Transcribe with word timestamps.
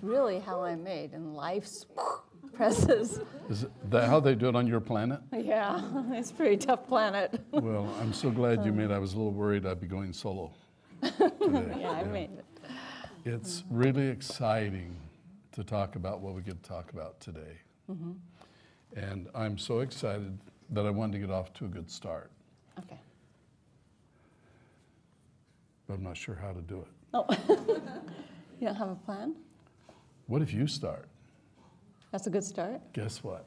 That's 0.00 0.10
really 0.10 0.38
how 0.38 0.62
I'm 0.62 0.82
made 0.82 1.12
in 1.12 1.34
life's 1.34 1.84
presses. 2.54 3.20
Is 3.50 3.66
that 3.90 4.08
how 4.08 4.18
they 4.20 4.34
do 4.34 4.48
it 4.48 4.56
on 4.56 4.66
your 4.66 4.80
planet? 4.80 5.20
Yeah, 5.32 5.80
it's 6.12 6.30
a 6.30 6.34
pretty 6.34 6.56
tough 6.56 6.86
planet. 6.88 7.38
Well, 7.52 7.94
I'm 8.00 8.12
so 8.14 8.30
glad 8.30 8.64
you 8.64 8.72
made. 8.72 8.86
it. 8.86 8.90
I 8.92 8.98
was 8.98 9.12
a 9.12 9.16
little 9.18 9.32
worried 9.32 9.66
I'd 9.66 9.80
be 9.80 9.86
going 9.86 10.12
solo. 10.14 10.52
Yeah, 11.02 11.90
I 11.90 12.04
made 12.04 12.30
it. 12.30 12.44
It's 13.26 13.64
really 13.70 14.06
exciting 14.08 14.96
to 15.52 15.62
talk 15.62 15.96
about 15.96 16.20
what 16.20 16.34
we 16.34 16.40
get 16.42 16.62
to 16.62 16.68
talk 16.68 16.92
about 16.92 17.20
today. 17.20 17.58
Mm-hmm. 17.90 18.12
And 18.96 19.28
I'm 19.34 19.58
so 19.58 19.80
excited 19.80 20.38
that 20.70 20.86
I 20.86 20.90
wanted 20.90 21.12
to 21.14 21.18
get 21.18 21.30
off 21.30 21.52
to 21.54 21.66
a 21.66 21.68
good 21.68 21.90
start, 21.90 22.30
Okay. 22.78 22.98
but 25.86 25.94
I'm 25.94 26.02
not 26.02 26.16
sure 26.16 26.34
how 26.40 26.52
to 26.52 26.62
do 26.62 26.78
it. 26.78 26.88
Oh, 27.12 27.26
you 28.60 28.66
don't 28.68 28.76
have 28.76 28.90
a 28.90 28.94
plan? 28.94 29.34
What 30.30 30.40
if 30.42 30.52
you 30.54 30.68
start? 30.68 31.08
That's 32.12 32.28
a 32.28 32.30
good 32.30 32.44
start. 32.44 32.80
Guess 32.92 33.24
what? 33.24 33.46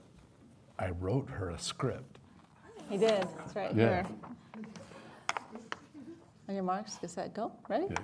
I 0.78 0.90
wrote 0.90 1.30
her 1.30 1.52
a 1.52 1.58
script. 1.58 2.20
He 2.90 2.98
did. 2.98 3.26
It's 3.46 3.56
right 3.56 3.74
Yeah. 3.74 4.04
here. 4.04 4.06
On 6.50 6.56
your 6.56 6.66
marks, 6.66 6.98
get 6.98 7.10
set, 7.10 7.34
go. 7.34 7.54
Ready? 7.70 7.86
Okay. 7.86 7.96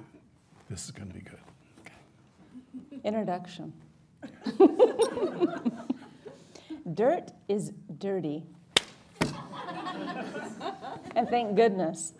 This 0.70 0.86
is 0.86 0.92
going 0.92 1.10
to 1.10 1.14
be 1.14 1.20
good. 1.20 1.42
Okay. 1.82 3.02
Introduction. 3.04 3.74
Dirt 6.94 7.34
is 7.50 7.74
dirty. 7.98 8.46
and 11.18 11.28
thank 11.28 11.58
goodness. 11.58 12.14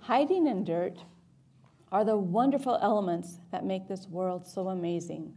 Hiding 0.00 0.48
in 0.48 0.64
dirt 0.64 0.98
are 1.90 2.04
the 2.04 2.18
wonderful 2.18 2.78
elements 2.82 3.38
that 3.52 3.64
make 3.64 3.88
this 3.88 4.06
world 4.06 4.46
so 4.46 4.68
amazing. 4.68 5.32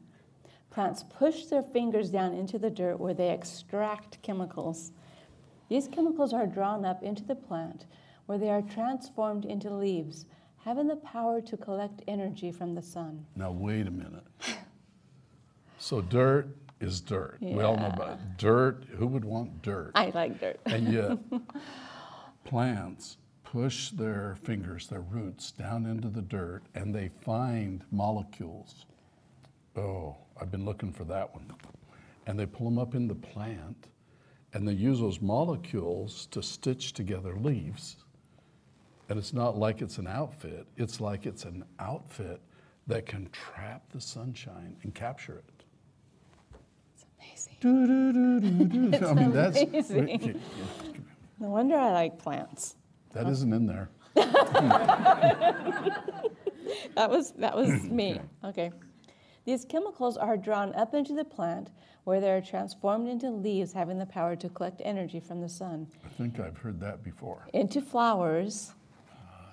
Plants 0.71 1.03
push 1.03 1.45
their 1.45 1.61
fingers 1.61 2.09
down 2.09 2.33
into 2.33 2.57
the 2.57 2.69
dirt 2.69 2.97
where 2.99 3.13
they 3.13 3.29
extract 3.29 4.21
chemicals. 4.21 4.93
These 5.69 5.89
chemicals 5.89 6.33
are 6.33 6.47
drawn 6.47 6.85
up 6.85 7.03
into 7.03 7.23
the 7.23 7.35
plant 7.35 7.85
where 8.25 8.37
they 8.37 8.49
are 8.49 8.61
transformed 8.61 9.43
into 9.43 9.69
leaves, 9.69 10.25
having 10.63 10.87
the 10.87 10.95
power 10.95 11.41
to 11.41 11.57
collect 11.57 12.01
energy 12.07 12.51
from 12.51 12.73
the 12.73 12.81
sun. 12.81 13.25
Now, 13.35 13.51
wait 13.51 13.87
a 13.87 13.91
minute. 13.91 14.23
So, 15.77 15.99
dirt 15.99 16.47
is 16.79 17.01
dirt. 17.01 17.37
We 17.41 17.61
all 17.61 17.75
know 17.75 17.87
about 17.87 18.11
it. 18.11 18.37
dirt. 18.37 18.85
Who 18.97 19.07
would 19.07 19.25
want 19.25 19.61
dirt? 19.61 19.91
I 19.95 20.11
like 20.13 20.39
dirt. 20.39 20.59
And 20.65 20.87
yet, 20.93 21.17
plants 22.45 23.17
push 23.43 23.89
their 23.89 24.37
fingers, 24.43 24.87
their 24.87 25.01
roots, 25.01 25.51
down 25.51 25.85
into 25.85 26.07
the 26.07 26.21
dirt 26.21 26.61
and 26.73 26.95
they 26.95 27.09
find 27.23 27.83
molecules. 27.91 28.85
Oh, 29.77 30.15
I've 30.39 30.51
been 30.51 30.65
looking 30.65 30.91
for 30.91 31.03
that 31.05 31.33
one. 31.33 31.45
And 32.27 32.37
they 32.39 32.45
pull 32.45 32.65
them 32.69 32.77
up 32.79 32.93
in 32.95 33.07
the 33.07 33.15
plant 33.15 33.87
and 34.53 34.67
they 34.67 34.73
use 34.73 34.99
those 34.99 35.21
molecules 35.21 36.27
to 36.31 36.41
stitch 36.43 36.93
together 36.93 37.35
leaves. 37.37 37.97
And 39.09 39.17
it's 39.17 39.33
not 39.33 39.57
like 39.57 39.81
it's 39.81 39.97
an 39.97 40.07
outfit, 40.07 40.67
it's 40.77 40.99
like 41.01 41.25
it's 41.25 41.43
an 41.45 41.63
outfit 41.79 42.41
that 42.87 43.05
can 43.05 43.29
trap 43.31 43.83
the 43.91 44.01
sunshine 44.01 44.75
and 44.83 44.93
capture 44.93 45.37
it. 45.37 45.63
It's 46.93 47.05
amazing. 47.19 47.57
Do, 47.61 47.87
do, 47.87 48.13
do, 48.13 48.39
do, 48.39 48.89
do. 48.99 49.05
I 49.07 49.13
mean, 49.13 49.31
that's 49.31 49.61
amazing. 49.61 50.09
okay, 50.15 50.35
No 51.39 51.49
wonder 51.49 51.75
I 51.77 51.91
like 51.91 52.19
plants. 52.19 52.75
that 53.13 53.27
isn't 53.27 53.51
in 53.53 53.65
there. 53.65 53.89
That 56.95 57.09
was 57.09 57.31
that 57.33 57.55
was 57.55 57.83
me. 57.83 58.19
Okay. 58.43 58.71
These 59.45 59.65
chemicals 59.65 60.17
are 60.17 60.37
drawn 60.37 60.73
up 60.75 60.93
into 60.93 61.13
the 61.13 61.25
plant 61.25 61.71
where 62.03 62.19
they 62.19 62.31
are 62.31 62.41
transformed 62.41 63.07
into 63.07 63.29
leaves 63.29 63.73
having 63.73 63.97
the 63.97 64.05
power 64.05 64.35
to 64.35 64.49
collect 64.49 64.81
energy 64.83 65.19
from 65.19 65.41
the 65.41 65.49
sun, 65.49 65.87
I 66.05 66.09
think 66.09 66.39
I've 66.39 66.57
heard 66.57 66.79
that 66.79 67.03
before. 67.03 67.47
into 67.53 67.81
flowers 67.81 68.73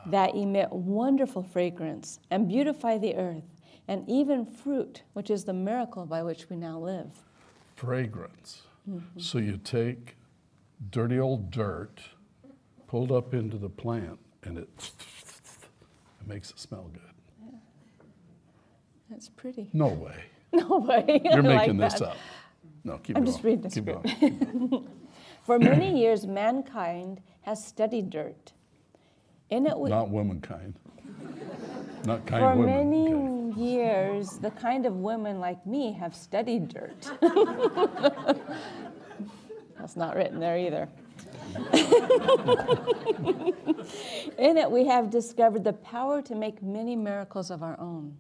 that 0.07 0.35
emit 0.35 0.73
wonderful 0.73 1.43
fragrance 1.43 2.21
and 2.31 2.49
beautify 2.49 2.99
the 2.99 3.15
earth, 3.17 3.45
and 3.89 4.09
even 4.09 4.47
fruit, 4.47 5.03
which 5.13 5.31
is 5.31 5.45
the 5.45 5.53
miracle 5.53 6.07
by 6.07 6.23
which 6.23 6.49
we 6.49 6.57
now 6.57 6.79
live. 6.79 7.11
Fragrance. 7.77 8.63
Mm-hmm. 8.89 9.21
So 9.21 9.39
you 9.39 9.59
take 9.59 10.17
dirty 10.91 11.19
old 11.19 11.51
dirt, 11.51 12.01
pulled 12.87 13.13
up 13.13 13.35
into 13.35 13.59
the 13.59 13.69
plant, 13.69 14.19
and 14.43 14.59
it, 14.59 14.69
it 14.79 16.27
makes 16.27 16.51
it 16.51 16.59
smell 16.59 16.91
good. 16.93 17.08
That's 19.11 19.29
pretty. 19.29 19.71
No 19.73 19.89
way. 19.89 20.15
No 20.51 20.79
way. 20.79 21.21
You're 21.25 21.33
I 21.35 21.37
like 21.41 21.57
making 21.59 21.77
this 21.77 21.95
that. 21.95 22.09
up. 22.09 22.17
No, 22.83 22.97
keep 22.97 23.19
I'm 23.19 23.25
going. 23.25 23.35
just 23.35 23.45
reading 23.45 23.61
the 23.61 23.69
keep 23.69 23.85
script. 23.85 24.21
going. 24.21 24.89
For 25.43 25.59
many 25.59 26.01
years, 26.01 26.27
mankind 26.27 27.21
has 27.43 27.63
studied 27.63 28.09
dirt. 28.09 28.53
In 29.51 29.67
it, 29.67 29.79
we, 29.79 29.91
Not 29.91 30.09
womankind. 30.09 30.75
Not 32.07 32.25
kind 32.27 32.43
For 32.43 32.57
women. 32.57 32.91
many 32.91 33.15
Okay. 33.53 33.61
years, 33.61 34.39
the 34.39 34.51
kind 34.53 34.87
of 34.87 34.97
women 34.97 35.39
like 35.39 35.67
me 35.67 35.93
have 35.93 36.15
studied 36.15 36.69
dirt. 36.69 37.11
That's 39.79 39.97
not 39.97 40.17
written 40.17 40.41
there 40.41 40.57
either. 40.59 40.89
In 44.39 44.57
it, 44.57 44.71
we 44.71 44.87
have 44.87 45.11
discovered 45.11 45.65
the 45.65 45.73
power 45.75 46.23
to 46.23 46.35
make 46.35 46.63
many 46.63 46.97
miracles 46.97 47.51
of 47.51 47.63
our 47.63 47.79
own. 47.79 48.17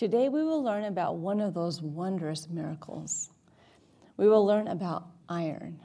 Today, 0.00 0.30
we 0.30 0.42
will 0.42 0.62
learn 0.62 0.84
about 0.84 1.16
one 1.16 1.42
of 1.42 1.52
those 1.52 1.82
wondrous 1.82 2.48
miracles. 2.48 3.28
We 4.16 4.28
will 4.28 4.46
learn 4.46 4.66
about 4.66 5.08
iron. 5.28 5.78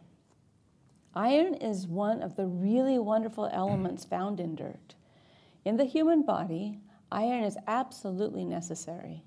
Iron 1.13 1.55
is 1.55 1.85
one 1.85 2.21
of 2.21 2.37
the 2.37 2.45
really 2.45 2.97
wonderful 2.97 3.49
elements 3.51 4.05
found 4.05 4.39
in 4.39 4.55
dirt. 4.55 4.95
In 5.65 5.75
the 5.75 5.83
human 5.83 6.21
body, 6.21 6.79
iron 7.11 7.43
is 7.43 7.57
absolutely 7.67 8.45
necessary. 8.45 9.21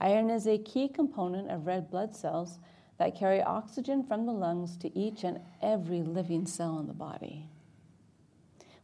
Iron 0.00 0.30
is 0.30 0.46
a 0.46 0.56
key 0.56 0.88
component 0.88 1.50
of 1.50 1.66
red 1.66 1.90
blood 1.90 2.16
cells 2.16 2.58
that 2.98 3.18
carry 3.18 3.42
oxygen 3.42 4.02
from 4.02 4.24
the 4.24 4.32
lungs 4.32 4.78
to 4.78 4.98
each 4.98 5.22
and 5.24 5.38
every 5.60 6.02
living 6.02 6.46
cell 6.46 6.78
in 6.78 6.86
the 6.86 6.94
body. 6.94 7.50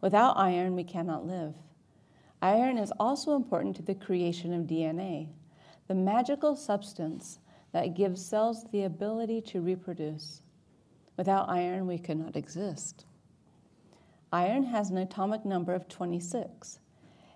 Without 0.03 0.37
iron, 0.37 0.77
we 0.77 0.85
cannot 0.85 1.27
live. 1.27 1.55
Iron 2.43 2.79
is 2.79 2.93
also 2.99 3.37
important 3.37 3.77
to 3.77 3.83
the 3.83 3.95
creation 3.95 4.55
of 4.55 4.67
DNA, 4.67 5.29
the 5.89 5.95
magical 5.95 6.57
substance 6.57 7.39
that 7.73 7.95
gives 7.95 8.25
cells 8.25 8.65
the 8.73 8.85
ability 8.85 9.41
to 9.43 9.61
reproduce. 9.61 10.43
Without 11.17 11.51
iron, 11.51 11.87
we 11.87 11.99
could 11.99 12.19
not 12.19 12.37
exist. 12.37 13.05
Iron 14.33 14.65
has 14.65 14.91
an 14.91 14.97
atomic 14.97 15.45
number 15.45 15.75
of 15.75 15.89
26, 15.89 16.79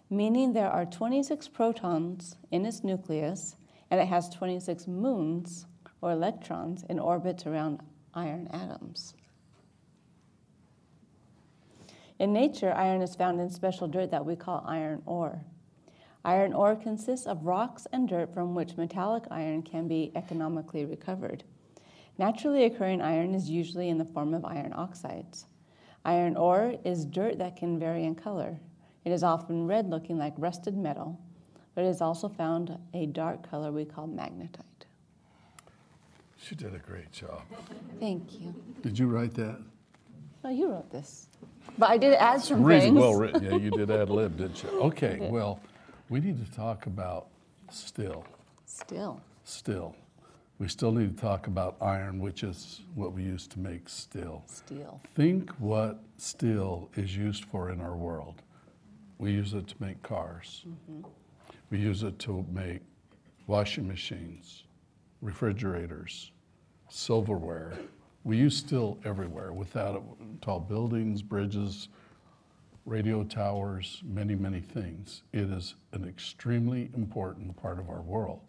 meaning 0.09 0.53
there 0.53 0.71
are 0.71 0.87
26 0.87 1.49
protons 1.49 2.37
in 2.51 2.65
its 2.65 2.83
nucleus, 2.83 3.57
and 3.91 4.01
it 4.01 4.07
has 4.07 4.31
26 4.31 4.87
moons 4.87 5.67
or 6.01 6.13
electrons 6.13 6.85
in 6.89 6.99
orbits 6.99 7.47
around 7.47 7.81
iron 8.15 8.49
atoms. 8.53 9.15
In 12.19 12.33
nature, 12.33 12.73
iron 12.73 13.03
is 13.03 13.17
found 13.17 13.41
in 13.41 13.51
special 13.51 13.89
dirt 13.89 14.11
that 14.11 14.25
we 14.25 14.37
call 14.37 14.65
iron 14.67 15.03
ore. 15.05 15.45
Iron 16.25 16.53
ore 16.53 16.77
consists 16.77 17.27
of 17.27 17.45
rocks 17.45 17.87
and 17.93 18.09
dirt 18.09 18.33
from 18.33 18.55
which 18.55 18.77
metallic 18.77 19.25
iron 19.31 19.63
can 19.63 19.89
be 19.89 20.13
economically 20.15 20.85
recovered. 20.85 21.45
Naturally 22.17 22.65
occurring 22.65 23.03
iron 23.03 23.35
is 23.35 23.51
usually 23.51 23.89
in 23.89 23.99
the 23.99 24.05
form 24.05 24.33
of 24.33 24.45
iron 24.45 24.73
oxides. 24.73 25.47
Iron 26.05 26.37
ore 26.37 26.77
is 26.85 27.05
dirt 27.05 27.39
that 27.39 27.57
can 27.57 27.79
vary 27.79 28.05
in 28.05 28.15
color. 28.15 28.59
It 29.05 29.11
is 29.11 29.23
often 29.23 29.67
red 29.67 29.91
looking 29.91 30.17
like 30.17 30.35
rusted 30.39 30.77
metal, 30.77 31.21
but 31.75 31.85
it 31.85 31.89
is 31.89 32.01
also 32.01 32.29
found 32.29 32.79
a 32.95 33.07
dark 33.07 33.49
color 33.51 33.73
we 33.73 33.85
call 33.85 34.07
magnetite. 34.07 34.61
She 36.39 36.55
did 36.55 36.75
a 36.75 36.79
great 36.79 37.11
job. 37.11 37.43
Thank 37.99 38.41
you. 38.41 38.55
Did 38.83 38.99
you 38.99 39.09
write 39.09 39.35
that? 39.35 39.61
Oh, 40.45 40.51
you 40.51 40.71
wrote 40.71 40.91
this. 40.91 41.29
But 41.79 41.91
I 41.91 41.97
did 41.97 42.15
add 42.15 42.43
some 42.43 42.63
Really 42.63 42.81
things. 42.83 42.99
well 42.99 43.15
written. 43.15 43.43
Yeah, 43.51 43.57
you 43.57 43.71
did 43.71 43.91
ad 43.91 44.11
lib, 44.11 44.37
didn't 44.37 44.63
you? 44.63 44.69
Okay, 44.83 45.29
well, 45.31 45.59
we 46.11 46.21
need 46.21 46.45
to 46.45 46.53
talk 46.53 46.87
about 46.87 47.29
still. 47.71 48.25
Still. 48.67 49.21
Still. 49.45 49.97
We 50.59 50.69
still 50.69 50.93
need 50.93 51.17
to 51.17 51.21
talk 51.21 51.47
about 51.47 51.77
iron, 51.81 52.21
which 52.21 52.45
is 52.45 52.83
what 52.95 53.13
we 53.13 53.23
use 53.23 53.47
to 53.49 53.59
make 53.59 53.89
steel. 53.89 54.45
Steel. 54.47 55.01
Think 55.15 55.51
what 55.53 56.01
steel 56.19 56.91
is 56.95 57.17
used 57.17 57.47
for 57.47 57.71
in 57.71 57.81
our 57.81 57.97
world. 57.97 58.43
We 59.19 59.33
use 59.33 59.55
it 59.55 59.67
to 59.69 59.75
make 59.81 60.01
cars. 60.03 60.65
Mm-hmm. 60.69 61.09
We 61.71 61.79
use 61.79 62.03
it 62.03 62.19
to 62.21 62.45
make 62.53 62.83
washing 63.47 63.89
machines, 63.89 64.65
refrigerators, 65.23 66.31
silverware. 66.89 67.73
We 68.25 68.39
use 68.39 68.57
steel 68.57 68.99
everywhere. 69.05 69.53
Without 69.53 69.97
it, 69.97 70.03
tall 70.41 70.61
buildings, 70.61 71.21
bridges, 71.21 71.89
radio 72.87 73.23
towers, 73.23 74.03
many, 74.03 74.35
many 74.35 74.61
things. 74.61 75.23
It 75.33 75.51
is 75.51 75.75
an 75.93 76.09
extremely 76.09 76.91
important 76.97 77.55
part 77.61 77.79
of 77.79 77.91
our 77.91 78.01
world. 78.01 78.41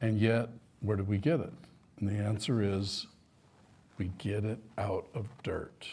And 0.00 0.18
yet, 0.18 0.48
where 0.80 0.96
do 0.96 1.02
we 1.02 1.18
get 1.18 1.40
it? 1.40 1.52
And 1.98 2.08
the 2.08 2.14
answer 2.14 2.62
is 2.62 3.08
we 3.98 4.12
get 4.18 4.44
it 4.44 4.58
out 4.78 5.06
of 5.14 5.26
dirt. 5.42 5.86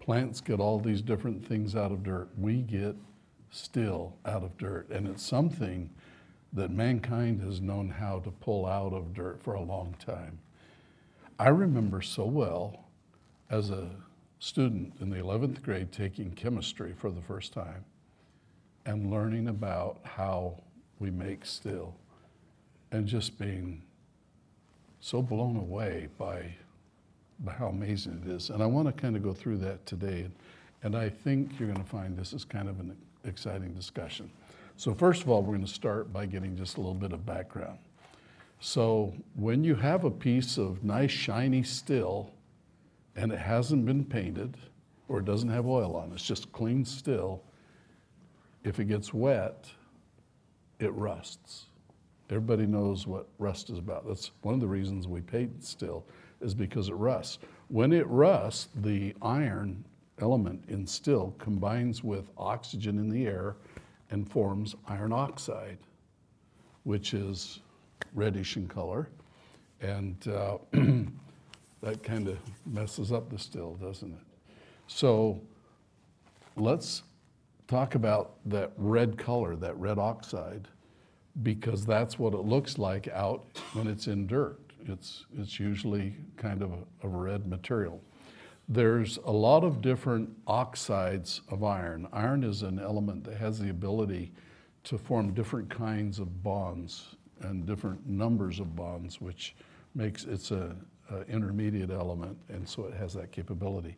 Plants 0.00 0.40
get 0.40 0.60
all 0.60 0.80
these 0.80 1.02
different 1.02 1.46
things 1.46 1.76
out 1.76 1.92
of 1.92 2.02
dirt. 2.02 2.28
We 2.36 2.62
get 2.62 2.96
still 3.50 4.16
out 4.24 4.42
of 4.42 4.56
dirt. 4.58 4.88
And 4.90 5.06
it's 5.06 5.24
something 5.24 5.90
that 6.52 6.70
mankind 6.70 7.40
has 7.42 7.60
known 7.60 7.88
how 7.88 8.18
to 8.20 8.30
pull 8.30 8.66
out 8.66 8.92
of 8.92 9.14
dirt 9.14 9.42
for 9.42 9.54
a 9.54 9.62
long 9.62 9.94
time. 10.04 10.38
I 11.40 11.48
remember 11.48 12.02
so 12.02 12.26
well 12.26 12.84
as 13.48 13.70
a 13.70 13.88
student 14.40 14.92
in 15.00 15.08
the 15.08 15.16
11th 15.16 15.62
grade 15.62 15.90
taking 15.90 16.32
chemistry 16.32 16.92
for 16.94 17.10
the 17.10 17.22
first 17.22 17.54
time 17.54 17.82
and 18.84 19.10
learning 19.10 19.48
about 19.48 20.00
how 20.02 20.60
we 20.98 21.10
make 21.10 21.46
still 21.46 21.94
and 22.92 23.06
just 23.06 23.38
being 23.38 23.80
so 25.00 25.22
blown 25.22 25.56
away 25.56 26.08
by, 26.18 26.44
by 27.38 27.52
how 27.52 27.68
amazing 27.68 28.22
it 28.26 28.30
is. 28.30 28.50
And 28.50 28.62
I 28.62 28.66
want 28.66 28.88
to 28.88 28.92
kind 28.92 29.16
of 29.16 29.22
go 29.22 29.32
through 29.32 29.56
that 29.58 29.86
today. 29.86 30.28
And 30.82 30.94
I 30.94 31.08
think 31.08 31.58
you're 31.58 31.70
going 31.70 31.82
to 31.82 31.90
find 31.90 32.18
this 32.18 32.34
is 32.34 32.44
kind 32.44 32.68
of 32.68 32.80
an 32.80 32.94
exciting 33.24 33.72
discussion. 33.72 34.30
So, 34.76 34.92
first 34.92 35.22
of 35.22 35.30
all, 35.30 35.40
we're 35.40 35.56
going 35.56 35.66
to 35.66 35.72
start 35.72 36.12
by 36.12 36.26
getting 36.26 36.54
just 36.54 36.76
a 36.76 36.80
little 36.80 36.92
bit 36.92 37.12
of 37.12 37.24
background. 37.24 37.78
So, 38.62 39.14
when 39.34 39.64
you 39.64 39.74
have 39.74 40.04
a 40.04 40.10
piece 40.10 40.58
of 40.58 40.84
nice, 40.84 41.10
shiny 41.10 41.62
still 41.62 42.30
and 43.16 43.32
it 43.32 43.38
hasn't 43.38 43.86
been 43.86 44.04
painted 44.04 44.58
or 45.08 45.20
it 45.20 45.24
doesn't 45.24 45.48
have 45.48 45.66
oil 45.66 45.96
on 45.96 46.10
it, 46.10 46.14
it's 46.14 46.26
just 46.26 46.52
clean 46.52 46.84
still, 46.84 47.42
if 48.62 48.78
it 48.78 48.84
gets 48.84 49.14
wet, 49.14 49.70
it 50.78 50.92
rusts. 50.92 51.66
Everybody 52.28 52.66
knows 52.66 53.06
what 53.06 53.28
rust 53.38 53.70
is 53.70 53.78
about. 53.78 54.06
That's 54.06 54.30
one 54.42 54.54
of 54.54 54.60
the 54.60 54.68
reasons 54.68 55.08
we 55.08 55.22
paint 55.22 55.64
still, 55.64 56.04
is 56.42 56.54
because 56.54 56.88
it 56.90 56.94
rusts. 56.94 57.38
When 57.68 57.92
it 57.94 58.06
rusts, 58.08 58.68
the 58.82 59.14
iron 59.22 59.84
element 60.20 60.64
in 60.68 60.86
still 60.86 61.34
combines 61.38 62.04
with 62.04 62.28
oxygen 62.36 62.98
in 62.98 63.08
the 63.08 63.26
air 63.26 63.56
and 64.10 64.30
forms 64.30 64.76
iron 64.86 65.12
oxide, 65.12 65.78
which 66.84 67.14
is 67.14 67.60
reddish 68.14 68.56
in 68.56 68.68
color. 68.68 69.08
And 69.80 70.16
uh, 70.28 70.58
that 71.82 72.02
kind 72.02 72.28
of 72.28 72.38
messes 72.66 73.12
up 73.12 73.30
the 73.30 73.38
still, 73.38 73.74
doesn't 73.74 74.12
it? 74.12 74.20
So 74.86 75.40
let's 76.56 77.02
talk 77.68 77.94
about 77.94 78.36
that 78.46 78.72
red 78.76 79.16
color, 79.16 79.56
that 79.56 79.76
red 79.78 79.98
oxide, 79.98 80.68
because 81.42 81.86
that's 81.86 82.18
what 82.18 82.34
it 82.34 82.44
looks 82.44 82.78
like 82.78 83.08
out 83.08 83.44
when 83.72 83.86
it's 83.86 84.08
in 84.08 84.26
dirt. 84.26 84.58
It's, 84.86 85.26
it's 85.38 85.60
usually 85.60 86.16
kind 86.36 86.62
of 86.62 86.72
a, 86.72 87.06
a 87.06 87.08
red 87.08 87.46
material. 87.46 88.02
There's 88.68 89.18
a 89.24 89.32
lot 89.32 89.64
of 89.64 89.80
different 89.80 90.30
oxides 90.46 91.40
of 91.48 91.64
iron. 91.64 92.08
Iron 92.12 92.44
is 92.44 92.62
an 92.62 92.78
element 92.78 93.24
that 93.24 93.36
has 93.36 93.58
the 93.58 93.70
ability 93.70 94.32
to 94.84 94.98
form 94.98 95.32
different 95.32 95.68
kinds 95.70 96.18
of 96.18 96.42
bonds 96.42 97.16
and 97.40 97.66
different 97.66 98.06
numbers 98.06 98.60
of 98.60 98.76
bonds, 98.76 99.20
which 99.20 99.54
makes 99.94 100.24
it's 100.24 100.50
a, 100.50 100.74
a 101.10 101.22
intermediate 101.22 101.90
element, 101.90 102.36
and 102.48 102.68
so 102.68 102.84
it 102.84 102.94
has 102.94 103.14
that 103.14 103.32
capability. 103.32 103.96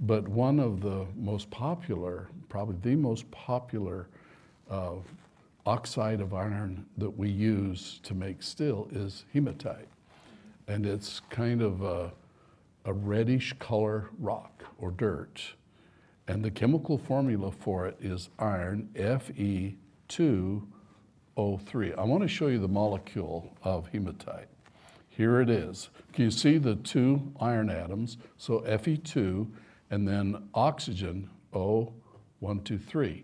But 0.00 0.28
one 0.28 0.60
of 0.60 0.80
the 0.80 1.06
most 1.16 1.50
popular, 1.50 2.28
probably 2.48 2.76
the 2.82 2.96
most 2.96 3.28
popular 3.30 4.08
uh, 4.70 4.92
oxide 5.66 6.20
of 6.20 6.34
iron 6.34 6.86
that 6.96 7.10
we 7.10 7.28
use 7.28 8.00
to 8.04 8.14
make 8.14 8.42
steel 8.42 8.88
is 8.92 9.24
hematite. 9.32 9.88
And 10.68 10.86
it's 10.86 11.20
kind 11.30 11.62
of 11.62 11.82
a, 11.82 12.12
a 12.84 12.92
reddish 12.92 13.54
color 13.58 14.10
rock 14.18 14.64
or 14.78 14.90
dirt. 14.90 15.42
And 16.28 16.44
the 16.44 16.50
chemical 16.50 16.98
formula 16.98 17.50
for 17.50 17.86
it 17.86 17.96
is 18.00 18.28
iron, 18.38 18.88
Fe2O3. 21.38 21.96
I 21.96 22.04
want 22.04 22.22
to 22.22 22.28
show 22.28 22.48
you 22.48 22.58
the 22.58 22.68
molecule 22.68 23.50
of 23.62 23.88
hematite. 23.88 24.48
Here 25.08 25.40
it 25.40 25.48
is. 25.48 25.88
Can 26.12 26.24
you 26.24 26.30
see 26.30 26.58
the 26.58 26.76
two 26.76 27.32
iron 27.40 27.70
atoms? 27.70 28.18
So 28.36 28.60
Fe2 28.60 29.48
and 29.90 30.06
then 30.06 30.48
oxygen, 30.54 31.30
O123. 31.54 33.22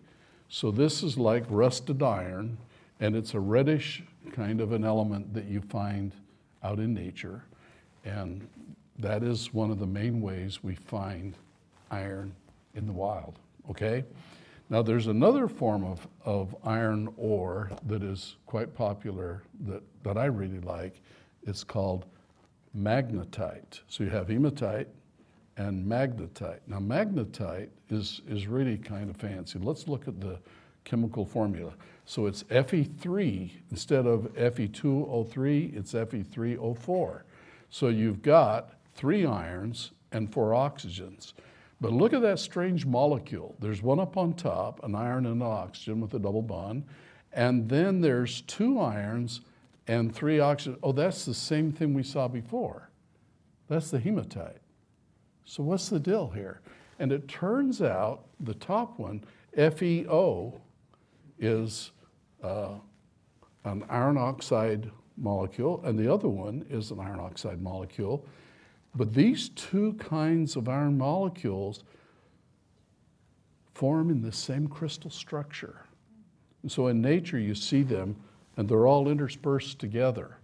So 0.48 0.70
this 0.70 1.02
is 1.02 1.18
like 1.18 1.44
rusted 1.48 2.02
iron, 2.02 2.56
and 3.00 3.16
it's 3.16 3.34
a 3.34 3.40
reddish 3.40 4.02
kind 4.32 4.60
of 4.60 4.72
an 4.72 4.84
element 4.84 5.34
that 5.34 5.46
you 5.46 5.60
find 5.60 6.12
out 6.62 6.78
in 6.78 6.94
nature. 6.94 7.44
And 8.04 8.46
that 8.98 9.22
is 9.22 9.52
one 9.52 9.70
of 9.70 9.78
the 9.78 9.86
main 9.86 10.20
ways 10.20 10.62
we 10.62 10.76
find 10.76 11.36
iron 11.90 12.34
in 12.74 12.86
the 12.86 12.92
wild, 12.92 13.38
okay? 13.70 14.04
Now 14.74 14.82
there's 14.82 15.06
another 15.06 15.46
form 15.46 15.84
of, 15.84 16.04
of 16.24 16.56
iron 16.64 17.08
ore 17.16 17.70
that 17.86 18.02
is 18.02 18.38
quite 18.44 18.74
popular 18.74 19.44
that, 19.68 19.84
that 20.02 20.18
I 20.18 20.24
really 20.24 20.58
like. 20.58 21.00
It's 21.44 21.62
called 21.62 22.06
magnetite. 22.76 23.82
So 23.86 24.02
you 24.02 24.10
have 24.10 24.26
hematite, 24.26 24.88
and 25.56 25.86
magnetite. 25.86 26.58
Now, 26.66 26.80
magnetite 26.80 27.68
is, 27.88 28.20
is 28.26 28.48
really 28.48 28.76
kind 28.76 29.10
of 29.10 29.16
fancy. 29.16 29.60
Let's 29.60 29.86
look 29.86 30.08
at 30.08 30.20
the 30.20 30.40
chemical 30.82 31.24
formula. 31.24 31.74
So 32.04 32.26
it's 32.26 32.42
Fe3 32.42 33.52
instead 33.70 34.08
of 34.08 34.22
Fe2O3, 34.34 35.76
it's 35.76 35.92
Fe3O4. 35.92 37.22
So 37.70 37.88
you've 37.90 38.22
got 38.22 38.70
three 38.96 39.24
irons 39.24 39.92
and 40.10 40.32
four 40.32 40.50
oxygens. 40.50 41.32
But 41.84 41.92
look 41.92 42.14
at 42.14 42.22
that 42.22 42.38
strange 42.38 42.86
molecule. 42.86 43.56
There's 43.60 43.82
one 43.82 44.00
up 44.00 44.16
on 44.16 44.32
top, 44.32 44.82
an 44.84 44.94
iron 44.94 45.26
and 45.26 45.42
an 45.42 45.46
oxygen 45.46 46.00
with 46.00 46.14
a 46.14 46.18
double 46.18 46.40
bond, 46.40 46.84
and 47.30 47.68
then 47.68 48.00
there's 48.00 48.40
two 48.40 48.80
irons 48.80 49.42
and 49.86 50.14
three 50.14 50.40
oxygen. 50.40 50.78
Oh, 50.82 50.92
that's 50.92 51.26
the 51.26 51.34
same 51.34 51.72
thing 51.72 51.92
we 51.92 52.02
saw 52.02 52.26
before. 52.26 52.88
That's 53.68 53.90
the 53.90 54.00
hematite. 54.00 54.62
So, 55.44 55.62
what's 55.62 55.90
the 55.90 56.00
deal 56.00 56.30
here? 56.30 56.62
And 56.98 57.12
it 57.12 57.28
turns 57.28 57.82
out 57.82 58.28
the 58.40 58.54
top 58.54 58.98
one, 58.98 59.22
FeO, 59.54 60.58
is 61.38 61.90
uh, 62.42 62.76
an 63.66 63.84
iron 63.90 64.16
oxide 64.16 64.90
molecule, 65.18 65.82
and 65.84 65.98
the 65.98 66.10
other 66.10 66.30
one 66.30 66.64
is 66.70 66.90
an 66.92 66.98
iron 66.98 67.20
oxide 67.20 67.60
molecule. 67.60 68.24
But 68.94 69.14
these 69.14 69.48
two 69.50 69.94
kinds 69.94 70.56
of 70.56 70.68
iron 70.68 70.96
molecules 70.96 71.82
form 73.74 74.10
in 74.10 74.22
the 74.22 74.32
same 74.32 74.68
crystal 74.68 75.10
structure. 75.10 75.84
And 76.62 76.70
so 76.70 76.86
in 76.86 77.02
nature, 77.02 77.38
you 77.38 77.54
see 77.54 77.82
them, 77.82 78.16
and 78.56 78.68
they're 78.68 78.86
all 78.86 79.08
interspersed 79.08 79.78
together. 79.78 80.38